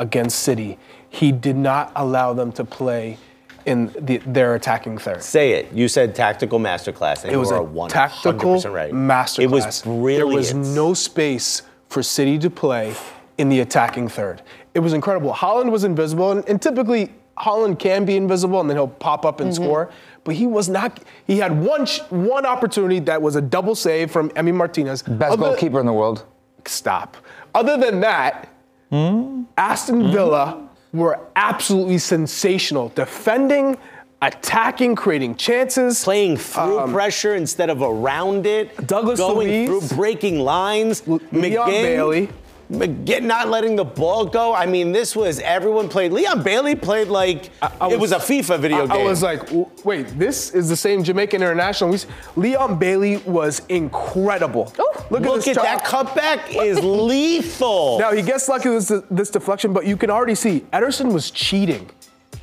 [0.00, 0.78] against City,
[1.08, 3.18] he did not allow them to play
[3.66, 5.22] in the, their attacking third.
[5.22, 5.72] Say it.
[5.72, 8.92] You said tactical masterclass, and It was you a are 100% tactical right.
[8.92, 9.42] masterclass.
[9.42, 10.18] It was brilliant.
[10.18, 12.94] There was no space for City to play
[13.38, 14.42] in the attacking third.
[14.74, 15.32] It was incredible.
[15.32, 19.40] Haaland was invisible, and, and typically Haaland can be invisible, and then he'll pop up
[19.40, 19.64] and mm-hmm.
[19.64, 19.90] score.
[20.22, 21.02] But he was not.
[21.26, 25.02] He had one one opportunity that was a double save from Emi Martinez.
[25.02, 26.24] Best Other- goalkeeper in the world.
[26.66, 27.16] Stop.
[27.54, 28.48] Other than that,
[28.90, 29.44] hmm?
[29.56, 30.12] Aston hmm?
[30.12, 33.76] Villa were absolutely sensational, defending,
[34.22, 36.04] attacking, creating chances.
[36.04, 38.78] Playing through pressure instead of around it.
[38.78, 41.06] Um, Douglas going through, breaking lines.
[41.06, 42.28] Leon McGinn, Bailey.
[42.70, 44.52] McGinn not letting the ball go.
[44.54, 46.12] I mean, this was everyone played.
[46.12, 48.90] Leon Bailey played like I it was a FIFA video I, game.
[48.90, 49.48] I was like,
[49.84, 51.90] wait, this is the same Jamaican international.
[51.90, 52.00] We
[52.34, 54.72] Leon Bailey was incredible.
[55.10, 57.98] look, Look at try- that cutback is lethal.
[58.00, 61.30] Now he gets lucky with this, this deflection, but you can already see Ederson was
[61.30, 61.88] cheating.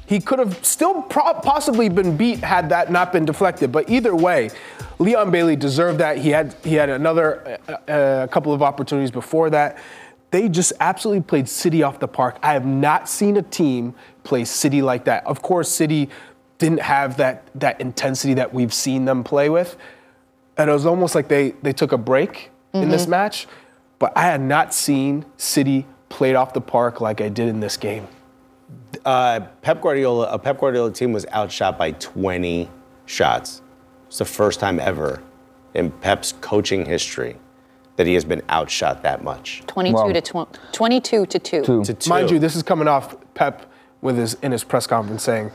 [0.05, 3.71] He could have still pro- possibly been beat had that not been deflected.
[3.71, 4.51] But either way,
[4.99, 6.17] Leon Bailey deserved that.
[6.17, 9.77] He had he had another uh, uh, couple of opportunities before that.
[10.33, 12.39] They just absolutely played City off the park.
[12.41, 13.93] I have not seen a team
[14.23, 15.23] play City like that.
[15.27, 16.09] Of course, City
[16.57, 19.77] didn't have that that intensity that we've seen them play with,
[20.57, 23.45] and it was almost like they they took a break in this match.
[23.99, 27.77] But I had not seen City played off the park like I did in this
[27.77, 28.07] game.
[29.05, 32.71] uh, Pep Guardiola, a Pep Guardiola team was outshot by 20
[33.05, 33.61] shots.
[34.07, 35.21] It's the first time ever
[35.75, 37.37] in Pep's coaching history
[37.95, 39.63] that he has been outshot that much.
[39.67, 40.11] 22 Wow.
[40.11, 41.63] to tw- 22 to 2.
[41.63, 41.83] Two.
[41.83, 42.09] To two.
[42.09, 43.65] Mind you, this is coming off Pep
[44.01, 45.51] with his in his press conference saying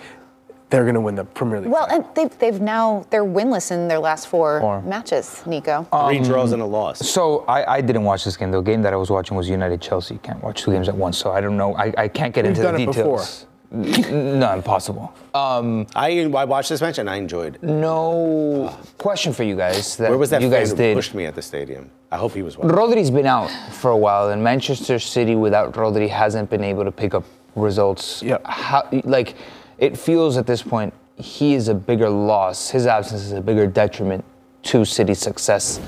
[0.71, 1.71] they're going to win the Premier League.
[1.71, 4.83] Well, and they've, they've now, they're winless in their last four, Four.
[4.83, 5.85] matches, Nico.
[5.85, 6.99] Three um, draws and a loss.
[6.99, 8.51] So I, I didn't watch this game.
[8.51, 10.15] The game that I was watching was United Chelsea.
[10.15, 11.75] You can't watch two games at once, so I don't know.
[11.75, 13.43] I, I can't get We've into done the it details.
[13.45, 15.13] N- No, impossible.
[15.35, 17.59] Um, I, I watched this match and I enjoyed.
[17.63, 19.97] no question for you guys.
[19.99, 20.95] That Where was that you guys who did?
[20.97, 21.91] pushed me at the stadium?
[22.11, 22.75] I hope he was watching.
[22.75, 26.91] Rodri's been out for a while, and Manchester City without Rodri hasn't been able to
[26.93, 27.25] pick up
[27.57, 28.23] results.
[28.23, 28.39] Yeah.
[28.47, 29.35] How, like,
[29.77, 32.71] it feels at this point he is a bigger loss.
[32.71, 34.25] His absence is a bigger detriment
[34.63, 35.79] to City's success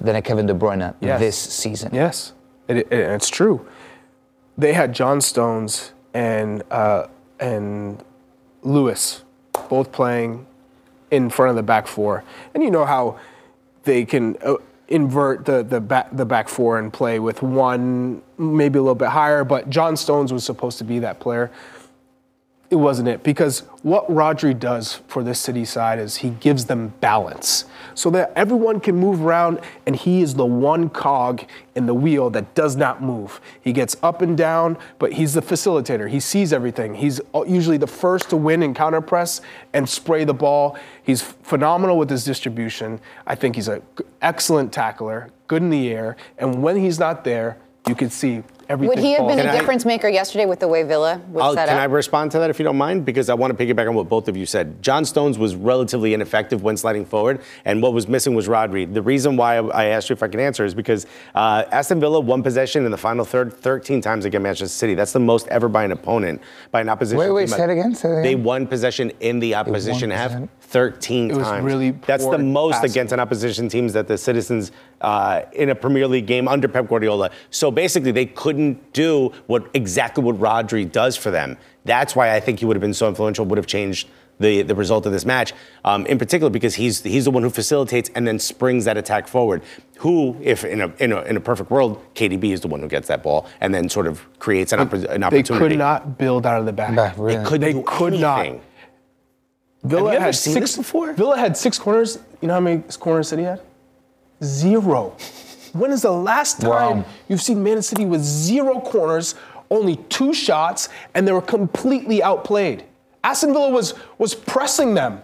[0.00, 1.20] than a Kevin De Bruyne Yes.
[1.20, 1.90] this season.
[1.94, 2.34] Yes,
[2.68, 3.66] it, it, it's true.
[4.58, 7.06] They had John Stones and uh,
[7.40, 8.02] and
[8.62, 9.22] Lewis
[9.68, 10.46] both playing
[11.10, 13.18] in front of the back four, and you know how
[13.84, 14.56] they can uh,
[14.88, 19.08] invert the the back the back four and play with one maybe a little bit
[19.08, 19.44] higher.
[19.44, 21.50] But John Stones was supposed to be that player.
[22.74, 26.92] It wasn't it because what Rodri does for this city side is he gives them
[27.00, 31.44] balance so that everyone can move around and he is the one cog
[31.76, 33.40] in the wheel that does not move.
[33.60, 36.10] He gets up and down, but he's the facilitator.
[36.10, 36.96] He sees everything.
[36.96, 39.40] He's usually the first to win in counter press
[39.72, 40.76] and spray the ball.
[41.04, 42.98] He's phenomenal with his distribution.
[43.24, 43.82] I think he's an
[44.20, 47.56] excellent tackler, good in the air, and when he's not there,
[47.86, 48.88] you can see everything.
[48.88, 49.48] Would he have been falls.
[49.54, 51.82] a difference maker yesterday with the way Villa was I'll- set can up?
[51.82, 53.04] I respond to that if you don't mind?
[53.04, 54.82] Because I want to piggyback on what both of you said.
[54.82, 58.92] John Stones was relatively ineffective when sliding forward, and what was missing was Rodri.
[58.92, 62.20] The reason why I asked you if I can answer is because uh, Aston Villa
[62.20, 64.94] won possession in the final third 13 times against Manchester City.
[64.94, 67.18] That's the most ever by an opponent, by an opposition.
[67.18, 67.56] Wait, wait, team.
[67.56, 71.46] say it again, say it They won possession in the opposition half 13 It was
[71.46, 71.64] times.
[71.64, 72.90] really That's the most passing.
[72.90, 76.88] against an opposition teams that the citizens uh, in a Premier League game under Pep
[76.88, 77.30] Guardiola.
[77.50, 81.56] So basically, they couldn't do what exactly what Rodri does for them.
[81.84, 83.44] That's why I think he would have been so influential.
[83.44, 84.08] Would have changed
[84.40, 85.52] the, the result of this match,
[85.84, 89.28] um, in particular because he's he's the one who facilitates and then springs that attack
[89.28, 89.62] forward.
[89.98, 92.88] Who, if in a in a, in a perfect world, KDB is the one who
[92.88, 95.68] gets that ball and then sort of creates an, oppor- an They opportunity.
[95.68, 96.94] could not build out of the back.
[96.96, 98.40] Back, They couldn't They do could not.
[98.40, 98.60] anything.
[99.84, 101.12] Villa Have you ever had seen six this before?
[101.12, 102.18] Villa had six corners.
[102.40, 103.60] You know how many corners City had?
[104.42, 105.14] Zero.
[105.74, 107.04] When is the last time Wow.
[107.28, 109.34] you've seen Man City with zero corners,
[109.70, 112.84] only two shots, and they were completely outplayed?
[113.22, 115.20] Aston Villa was was pressing them.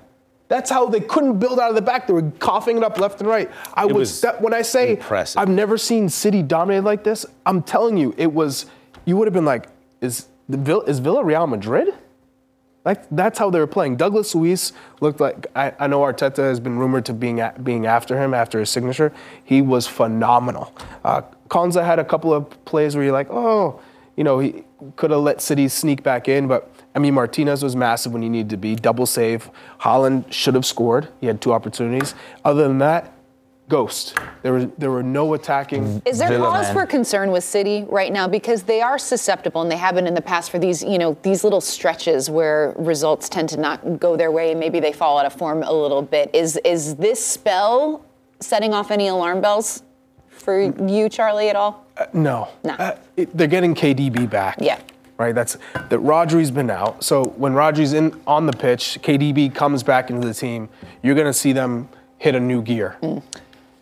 [0.49, 2.09] That's how they couldn't build out of the back.
[2.09, 3.49] They were coughing it up left and right.
[3.75, 5.41] I It was, that, when I say impressive.
[5.41, 7.25] I've never seen City dominated like this.
[7.47, 8.67] I'm telling you, it was.
[9.05, 9.69] You would have been like,
[10.01, 11.95] is the is Villa Real Madrid?
[12.85, 13.97] Like that's how they were playing.
[13.97, 17.87] Douglas Luiz looked like I, I know Arteta has been rumored to being a, being
[17.87, 19.12] after him after his signature.
[19.45, 20.75] He was phenomenal.
[21.05, 23.81] Uh, had a couple of plays where you're like, oh,
[24.16, 24.64] you know, he
[24.97, 28.29] could have let City sneak back in, but I mean Martinez was massive when he
[28.29, 28.77] needed to be.
[28.77, 29.51] Double save.
[29.81, 31.09] Haaland should have scored.
[31.21, 32.14] He had two opportunities.
[32.45, 33.12] Other than that,
[33.70, 34.18] ghost.
[34.42, 36.02] There were there were no attacking.
[36.04, 36.74] Is there Villa, cause man.
[36.74, 40.12] for concern with City right now because they are susceptible and they have been in
[40.14, 44.16] the past for these, you know, these little stretches where results tend to not go
[44.16, 46.28] their way and maybe they fall out of form a little bit.
[46.35, 48.04] Is is this spell
[48.40, 49.83] setting off any alarm bells
[50.28, 51.87] for you, Charlie, at all?
[52.12, 52.48] No.
[52.64, 52.74] No.
[52.74, 54.56] Uh, it- they're getting KDB back.
[54.61, 54.78] Yeah.
[55.16, 55.35] Right.
[55.35, 55.59] That's
[55.90, 55.98] that.
[55.98, 57.04] Rodri's been out.
[57.04, 60.70] So when Rodri's in on the pitch, KDB comes back into the team.
[61.02, 62.96] You're gonna see them hit a new gear.
[63.02, 63.22] Mm.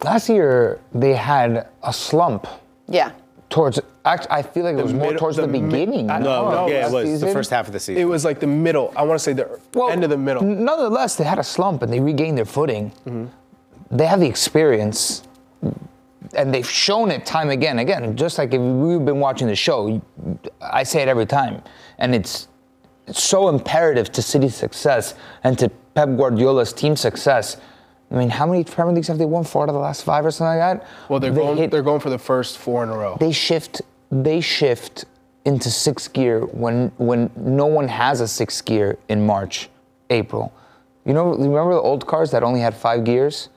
[0.02, 2.46] Last year they had a slump
[2.88, 3.10] Yeah.
[3.50, 3.80] towards.
[4.04, 6.08] Act, I feel like it was more middle- towards the, the mi- beginning.
[6.10, 7.32] I- No, No, yeah, last it was the season?
[7.32, 8.00] first half of the season.
[8.00, 8.92] It was like the middle.
[8.96, 10.42] I want to say the er, end of the middle.
[10.42, 12.92] Nonetheless, they had a slump and they regained their footing.
[13.06, 13.26] Mm-hmm.
[13.90, 15.22] They have the experience,
[16.34, 17.78] and they've shown it time again.
[17.78, 20.00] Again, just like if we've been watching the show,
[20.60, 21.62] I say it every time,
[21.98, 22.48] and it's
[23.06, 27.56] it's so imperative to City's success and to Pep Guardiola's team success.
[28.10, 29.44] I mean, how many Premier Leagues have they won?
[29.44, 30.86] Four out of the last five or something like that.
[31.10, 31.56] Well, they're They going.
[31.58, 33.16] hit- They're going for the first four in a row.
[33.20, 35.04] they shift they shift
[35.44, 39.68] into sixth gear when when no one has a sixth gear in March,
[40.10, 40.52] April.
[41.04, 43.48] You know, remember the old cars that only had five gears?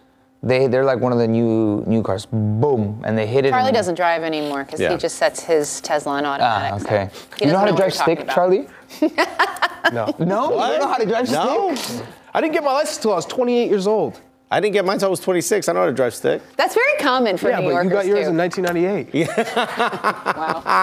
[0.43, 2.25] They they're like one of the new new cars.
[2.25, 3.51] Boom, and they hit it.
[3.51, 4.91] Charlie doesn't drive anymore because Yeah.
[4.91, 6.79] he just sets his Tesla on Ah, automatic.
[6.81, 7.09] so okay.
[7.39, 8.27] he You know how to drive stick.
[8.29, 8.67] Charlie?
[9.93, 10.13] no.
[10.19, 11.75] No, you don't know how to drive No.
[11.75, 12.05] stick.
[12.33, 14.19] I didn't get my license until I was 28 years old.
[14.53, 15.69] I didn't get mine until I was 26.
[15.69, 16.41] I know how to drive stick.
[16.57, 18.31] That's very common for yeah, New but Yorkers you got yours too.
[18.31, 19.11] in 1998.
[19.21, 20.81] Yeah.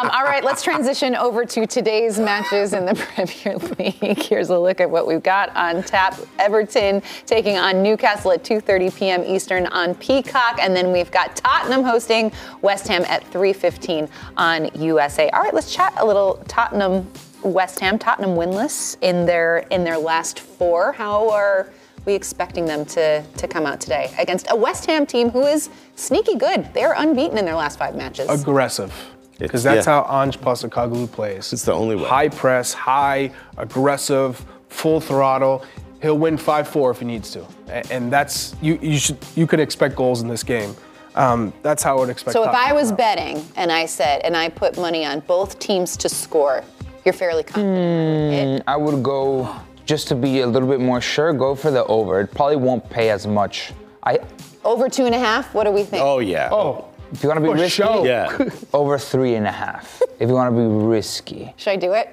[0.00, 4.22] Um, all right, let's transition over to today's matches in the Premier League.
[4.22, 6.18] Here's a look at what we've got on tap.
[6.38, 9.24] Everton taking on Newcastle at 2:30 p.m.
[9.24, 15.30] Eastern on Peacock, and then we've got Tottenham hosting West Ham at 3:15 on USA.
[15.30, 17.10] All right, let's chat a little Tottenham.
[17.42, 20.92] West Ham, Tottenham winless in their in their last four.
[20.92, 21.70] How are
[22.04, 25.70] we expecting them to to come out today against a West Ham team who is
[25.96, 26.72] sneaky good?
[26.74, 28.28] They are unbeaten in their last five matches.
[28.28, 28.92] Aggressive.
[29.38, 30.02] Because that's yeah.
[30.02, 31.52] how Ange Postecoglou plays.
[31.52, 32.04] It's the only way.
[32.04, 35.64] High press, high, aggressive, full throttle.
[36.02, 37.46] He'll win 5-4 if he needs to.
[37.90, 40.74] And that's you you should you could expect goals in this game.
[41.14, 42.98] Um, that's how I would expect So if I was out.
[42.98, 46.62] betting and I said and I put money on both teams to score,
[47.04, 48.62] you're fairly confident.
[48.66, 49.54] I would go
[49.90, 51.32] just to be a little bit more sure.
[51.32, 52.20] Go for the over.
[52.20, 53.72] It probably won't pay as much.
[54.04, 54.20] I
[54.64, 55.52] Over two and a half.
[55.52, 56.02] What do we think?
[56.02, 56.48] Oh yeah.
[56.52, 58.04] Oh, If you want to be For risky, show.
[58.04, 58.38] Yeah.
[58.72, 60.00] over three and a half.
[60.20, 60.66] If you want to be
[60.96, 61.52] risky.
[61.56, 62.08] Should I do it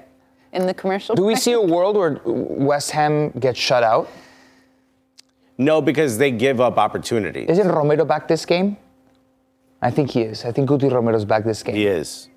[0.53, 1.15] in the commercial?
[1.15, 4.09] Do we see a world where West Ham gets shut out?
[5.59, 7.47] No, because they give up opportunities.
[7.47, 8.77] Isn't Romero back this game?
[9.81, 10.45] I think he is.
[10.45, 11.75] I think Cuti Romero's back this game.
[11.75, 12.29] He is.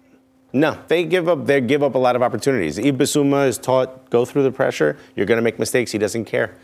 [0.53, 1.47] No, they give up.
[1.47, 2.79] They give up a lot of opportunities.
[2.79, 4.97] Ibasuma is taught go through the pressure.
[5.15, 5.93] You're going to make mistakes.
[5.93, 6.57] He doesn't care.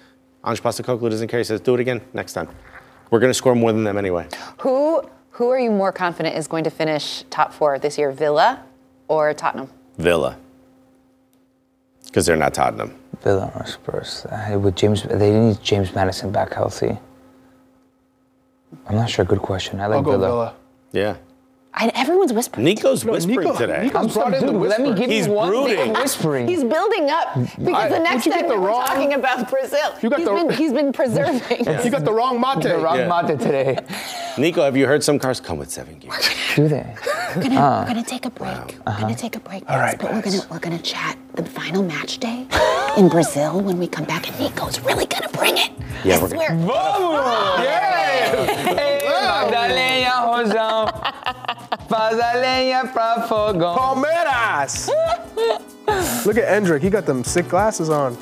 [0.45, 1.39] Ange Postecoglou doesn't care.
[1.41, 2.49] He says, "Do it again next time."
[3.11, 4.29] We're going to score more than them anyway.
[4.61, 8.65] Who who are you more confident is going to finish top four this year, Villa
[9.07, 9.71] or Tottenham?
[9.99, 10.37] Villa,
[12.07, 12.95] because they're not Tottenham.
[13.23, 14.27] Villa or Spurs.
[14.27, 16.99] Uh, with James, they need James Maddison back healthy.
[18.89, 19.25] I'm not sure.
[19.25, 19.81] Good question.
[19.81, 20.27] I like I'll go Villa.
[20.27, 20.55] Villa.
[20.93, 21.17] Yeah.
[21.79, 22.65] I, everyone's whispering.
[22.65, 23.83] Nico's whispering Nico- today.
[23.85, 25.77] Nico- I'm sorry, brought in the Let me give He's you one brooding.
[25.77, 25.93] thing.
[25.93, 26.49] whispering.
[26.49, 29.13] He's building up because I- the next would you time the we were wrong- talking
[29.13, 31.67] about Brazil, You got he's the- been he's been preserving.
[31.85, 32.63] You got the wrong mate.
[32.63, 33.23] the wrong Yeah.
[33.23, 33.79] mate today.
[34.39, 36.15] Nico, have you heard some cars come with seven gears?
[36.57, 36.87] Do they?
[37.37, 37.85] We're gonna, we're ah.
[37.87, 38.49] gonna take a break.
[38.57, 39.15] We're gonna uh-huh.
[39.15, 42.19] take a break, All guys, right, but we're gonna we're gonna chat the final match
[42.19, 42.47] day
[42.97, 45.71] in Brazil when we come back, and Nico's really gonna bring it.
[46.05, 46.51] Yeah, I we're swear.
[48.37, 51.46] Hey, Magdalena Rosão,
[51.89, 53.75] faz a lenha pra fogão.
[53.75, 54.89] Palmeiras.
[56.25, 56.83] Look at Endrick.
[56.83, 58.17] He got them sick glasses on.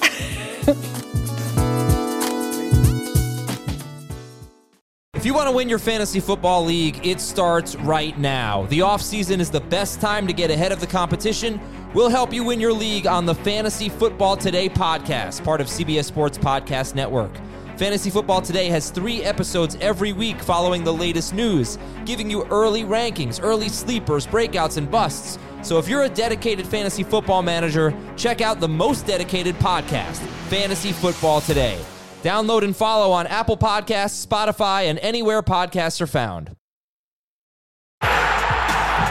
[5.15, 8.67] If you want to win your fantasy football league, it starts right now.
[8.67, 11.59] The offseason is the best time to get ahead of the competition.
[11.95, 16.05] We'll help you win your league on the Fantasy Football Today podcast, part of CBS
[16.05, 17.31] Sports Podcast Network.
[17.77, 22.85] Fantasy Football Today has three episodes every week following the latest news, giving you early
[22.85, 25.39] rankings, early sleepers, breakouts, and busts.
[25.63, 30.19] So if you're a dedicated fantasy football manager, check out the most dedicated podcast,
[30.49, 31.81] Fantasy Football Today.
[32.23, 36.55] Download and follow on Apple Podcasts, Spotify, and anywhere podcasts are found.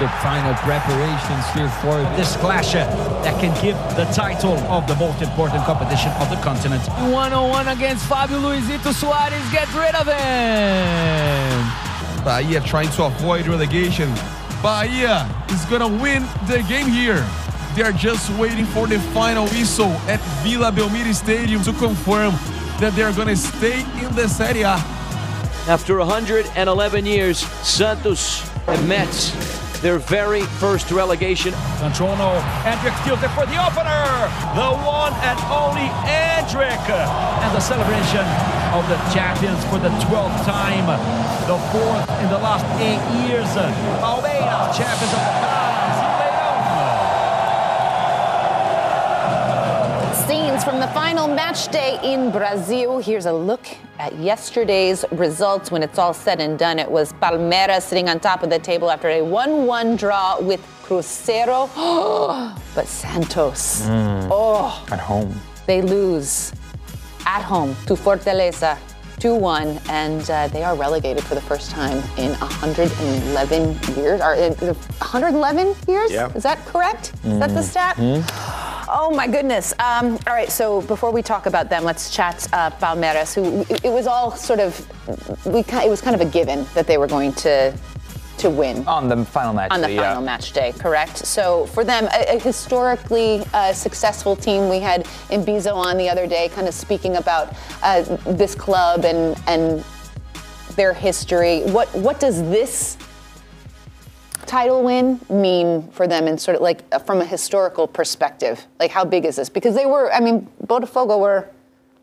[0.03, 2.83] The final preparations here for this clash uh,
[3.23, 6.83] that can give the title of the most important competition of the continent.
[7.09, 9.49] One on one against Fabio Luizito Soares.
[9.53, 11.63] Get rid of him.
[12.25, 14.13] Bahia trying to avoid relegation.
[14.61, 17.25] Bahia is gonna win the game here.
[17.73, 22.33] They are just waiting for the final whistle at Vila Belmiro Stadium to confirm
[22.81, 24.75] that they are gonna stay in the Serie A.
[25.69, 31.51] After 111 years, Santos and met their very first relegation.
[31.83, 34.07] Antrono, Endrick steals it for the opener.
[34.55, 36.87] The one and only Endrick.
[36.87, 38.23] And the celebration
[38.71, 40.87] of the champions for the 12th time.
[41.51, 43.45] The fourth in the last eight years.
[43.99, 45.62] Palmeiras, champions of the
[50.73, 52.97] from the final match day in Brazil.
[52.97, 53.67] Here's a look
[53.99, 55.69] at yesterday's results.
[55.69, 58.89] When it's all said and done, it was Palmeiras sitting on top of the table
[58.89, 61.69] after a 1 1 draw with Cruzeiro.
[62.75, 63.83] but Santos,
[64.31, 65.39] oh, At home.
[65.67, 66.51] they lose
[67.27, 68.75] at home to Fortaleza
[69.19, 74.21] 2 1, and uh, they are relegated for the first time in 111 years.
[74.21, 76.11] Or, uh, 111 years?
[76.11, 76.33] Yeah.
[76.33, 77.13] Is that correct?
[77.23, 77.95] Is that the stat?
[78.95, 79.73] Oh my goodness.
[79.79, 83.85] Um, all right, so before we talk about them, let's chat uh, Palmeiras, who it,
[83.85, 87.07] it was all sort of, we, it was kind of a given that they were
[87.07, 87.75] going to
[88.37, 89.71] to win On the final match.
[89.71, 90.25] on the day, final yeah.
[90.25, 91.17] match day, correct?
[91.17, 94.69] So for them, a, a historically uh, successful team.
[94.69, 99.41] We had Imbizo on the other day, kind of speaking about uh, this club and
[99.47, 99.83] and
[100.75, 101.61] their history.
[101.71, 102.97] What what does this
[104.53, 108.55] title win mean for them in sort of like uh, from a historical perspective?
[108.79, 109.49] Like how big is this?
[109.49, 111.49] Because they were, I mean, Botafogo were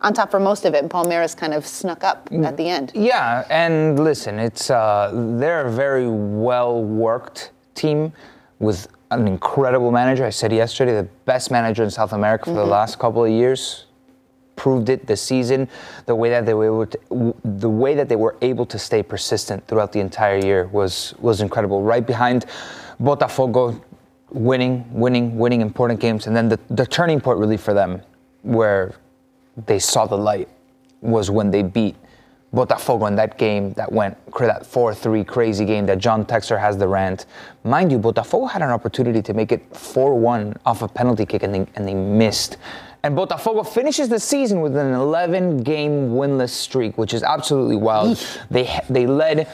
[0.00, 2.90] on top for most of it, and Palmeiras kind of snuck up at the end.
[2.94, 8.12] Yeah, and listen, it's uh, they're a very well worked team
[8.58, 10.24] with an incredible manager.
[10.24, 12.78] I said yesterday, the best manager in South America for the Mhm.
[12.78, 13.86] last couple of years.
[14.60, 15.68] Proved it this season.
[16.04, 19.02] The way that they were able to, the way that they were able to stay
[19.02, 21.82] persistent throughout the entire year was was incredible.
[21.82, 22.44] Right behind
[23.00, 23.80] Botafogo,
[24.30, 28.02] winning, winning, winning important games, and then the, the turning point really for them,
[28.42, 28.92] where
[29.66, 30.48] they saw the light
[31.00, 31.96] was when they beat
[32.52, 36.88] Botafogo in that game that went that 4-3 crazy game that John Textor has the
[36.88, 37.26] rant.
[37.64, 41.54] Mind you, Botafogo had an opportunity to make it 4-1 off a penalty kick and
[41.54, 42.56] they, and they missed.
[43.02, 48.18] And Botafogo finishes the season with an 11-game winless streak, which is absolutely wild.
[48.50, 49.48] They they led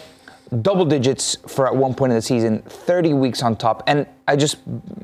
[0.62, 3.82] double digits for at one point in the season, 30 weeks on top.
[3.86, 4.58] And I just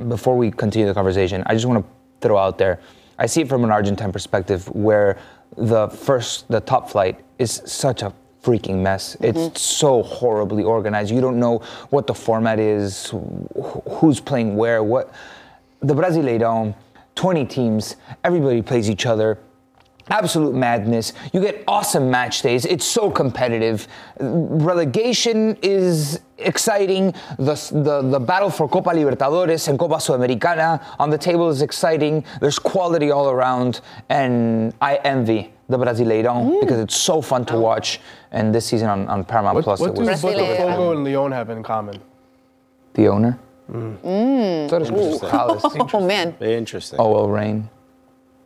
[0.09, 2.81] before we continue the conversation, I just want to throw out there.
[3.19, 5.19] I see it from an Argentine perspective where
[5.57, 8.13] the first, the top flight is such a
[8.43, 9.17] freaking mess.
[9.17, 9.39] Mm-hmm.
[9.39, 11.11] It's so horribly organized.
[11.11, 11.59] You don't know
[11.91, 13.13] what the format is,
[13.89, 15.15] who's playing where, what.
[15.81, 16.75] The Brasileirão,
[17.15, 19.39] 20 teams, everybody plays each other.
[20.11, 21.13] Absolute madness.
[21.33, 22.67] You get awesome match days.
[22.67, 23.87] It's so competitive.
[24.19, 27.15] Relegation is exciting.
[27.39, 32.25] The, the, the battle for Copa Libertadores and Copa Sudamericana on the table is exciting.
[32.41, 33.81] There's quality all around.
[34.09, 36.61] And I envy the Brasileirão mm.
[36.61, 37.61] because it's so fun to oh.
[37.61, 38.01] watch.
[38.33, 41.49] And this season on, on Paramount What, Plus, what it do Botafogo and Lyon have
[41.49, 42.01] in common?
[42.95, 43.39] the owner.
[43.73, 44.69] Mm.
[44.71, 45.63] So does Crystal Palace.
[45.95, 46.35] Oh man.
[46.39, 46.99] Very interesting.
[47.01, 47.69] Oh, well, Rain.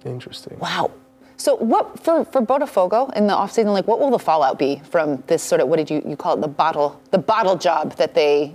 [0.05, 0.59] Interesting.
[0.59, 0.91] Wow.
[1.37, 5.22] So what for for Botafogo in the offseason, like what will the fallout be from
[5.27, 8.14] this sort of what did you, you call it the bottle the bottle job that
[8.14, 8.55] they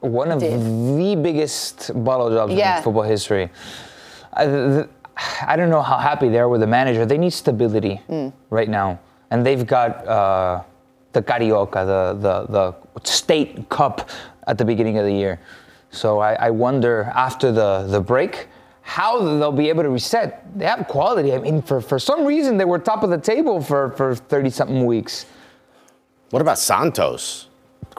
[0.00, 0.58] One of did?
[0.60, 2.78] the biggest bottle jobs Yeah.
[2.78, 3.50] in football history.
[4.32, 4.86] I, th-
[5.46, 7.04] I don't know how happy they are with the manager.
[7.04, 8.32] They need stability Mm.
[8.48, 8.98] right now,
[9.30, 10.62] and they've got uh,
[11.12, 14.08] the Carioca, the, the the state cup
[14.46, 15.38] at the beginning of the year.
[15.92, 18.48] So I, I wonder after the the break
[18.82, 20.44] how they'll be able to reset.
[20.58, 21.32] They have quality.
[21.32, 24.50] I mean, for, for some reason they were top of the table for for thirty
[24.50, 25.26] something weeks.
[26.30, 27.48] What about Santos?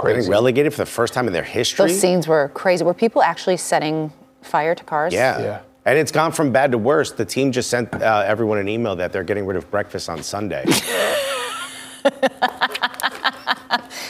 [0.01, 1.87] Getting relegated for the first time in their history.
[1.87, 2.83] those scenes were crazy.
[2.83, 5.13] Were people actually setting fire to cars?
[5.13, 5.61] Yeah.
[5.85, 7.11] And it's gone from bad to worse.
[7.11, 10.23] The team just sent uh, everyone an email that they're getting rid of breakfast on
[10.23, 10.65] Sunday.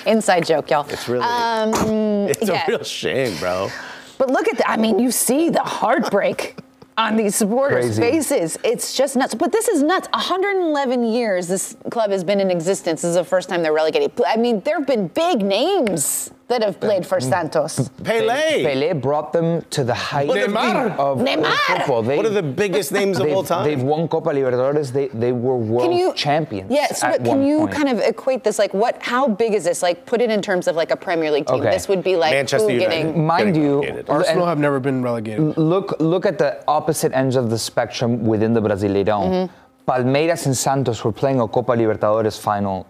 [0.06, 0.86] Inside joke, y'all.
[0.90, 1.70] It's really, Um,
[2.30, 2.64] it's yeah.
[2.66, 3.70] a real shame, bro.
[4.18, 4.70] But look at that.
[4.70, 6.58] I mean, you see the heartbreak
[6.98, 8.02] on these supporters' Crazy.
[8.02, 8.58] faces.
[8.64, 9.34] It's just nuts.
[9.34, 10.08] But this is nuts.
[10.14, 13.02] 111 years this club has been in existence.
[13.02, 14.12] This is the first time they're relegated.
[14.28, 17.90] I mean, there have been big names that have played for Santos.
[18.04, 18.64] Pele.
[18.68, 20.92] Pele brought them to the height Neymar.
[20.98, 21.56] of, of Neymar.
[21.68, 22.02] football.
[22.04, 23.64] They, One of the biggest names of all time.
[23.68, 24.92] They've won Copa Libertadores.
[24.98, 26.70] They they were world Can you- champions.
[26.72, 27.72] Yes, at but can you point.
[27.78, 28.58] kind of equate this?
[28.64, 28.94] Like, what?
[29.02, 29.82] How big is this?
[29.88, 31.62] Like, put it in terms of like a Premier League team.
[31.62, 31.72] Okay.
[31.72, 33.26] This would be like who getting.
[33.26, 35.58] Mind you, Arsenal and have never been relegated.
[35.58, 39.22] look look at the opposite ends of the spectrum within the Brasileirão.
[39.30, 39.54] Mm-hmm.
[39.90, 42.86] Palmeiras and Santos were playing a Copa Libertadores final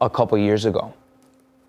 [0.00, 0.92] a couple years ago.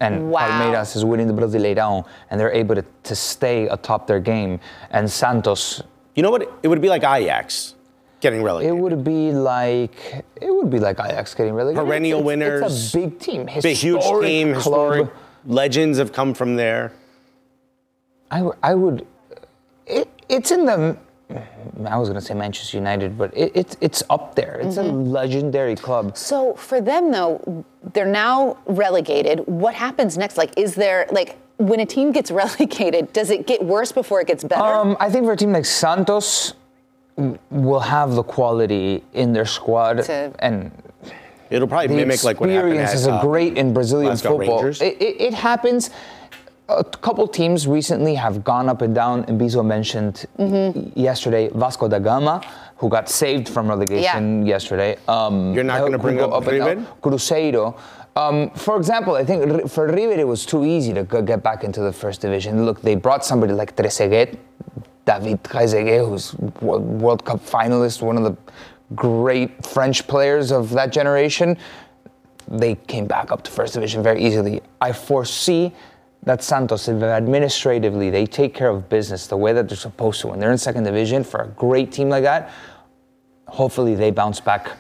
[0.04, 0.42] And Wow.
[0.48, 4.60] Palmeiras is winning the Brasileirão, and they're able to, to stay atop their game.
[4.92, 5.82] And Santos.
[6.16, 6.42] You know what?
[6.62, 7.76] It would be like Ajax
[8.20, 8.78] getting relegated.
[8.78, 9.96] It would be like
[10.42, 11.86] it would be like Ajax getting relegated.
[11.86, 12.62] Perennial It's- winners.
[12.64, 13.46] It's a big team.
[13.46, 14.54] Big, huge historic team.
[14.56, 14.92] club.
[14.94, 15.10] Historic
[15.46, 16.92] legends have come from there.
[18.32, 19.06] I, w- I would.
[19.86, 20.98] It, it's in the.
[21.30, 24.60] I was going to say Manchester United, but it, it's it's up there.
[24.62, 26.18] It's a legendary club.
[26.18, 29.40] So for them though, they're now relegated.
[29.48, 30.38] What happens next?
[30.38, 34.28] Like, is there like when a team gets relegated, does it get worse before it
[34.28, 34.62] gets better?
[34.64, 36.54] Um, I think for a team like Santos,
[37.50, 40.72] will have the quality in their squad, To- and
[41.50, 44.38] It'll probably the mimic like what happened experience is a uh, great in Brazilian Glasgow
[44.38, 44.66] football.
[44.66, 45.92] It, it, it happens.
[46.78, 51.00] A couple teams recently have gone up and down, and Bizo mentioned Mm-hmm.
[51.00, 52.42] yesterday Vasco da Gama,
[52.78, 54.98] who got saved from relegation yesterday.
[55.08, 56.68] Um, You're not gonna bring go up and down.
[56.70, 56.88] River?
[57.02, 57.76] Cruzeiro.
[58.16, 61.82] Um, for example, I think for River it was too easy to get back into
[61.82, 62.66] the first division.
[62.66, 64.38] Look, they brought somebody like Trezeguet,
[65.06, 68.36] David Trezeguet, who's World Cup finalist, one of the
[68.96, 71.58] great French players of that generation.
[72.48, 74.62] They came back up to first division very easily.
[74.82, 75.72] I foresee
[76.26, 80.28] that Santos, if administratively, they take care of business the way that they're supposed to.
[80.28, 82.50] When they're in second division for a great team like that,
[83.48, 84.72] hopefully they bounce back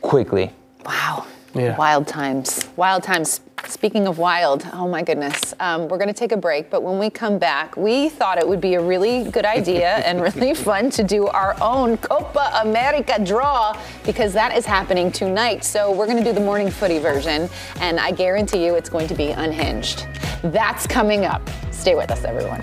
[0.00, 0.52] quickly.
[0.84, 1.26] Wow.
[1.54, 2.68] Wild times.
[2.76, 3.40] Wild times.
[3.68, 5.52] Speaking of wild, oh my goodness.
[5.58, 8.46] Um, we're going to take a break, but when we come back, we thought it
[8.46, 13.22] would be a really good idea and really fun to do our own Copa America
[13.24, 15.64] draw because that is happening tonight.
[15.64, 17.48] So we're going to do the morning footy version,
[17.80, 20.06] and I guarantee you it's going to be unhinged.
[20.42, 21.42] That's coming up.
[21.70, 22.62] Stay with us, everyone.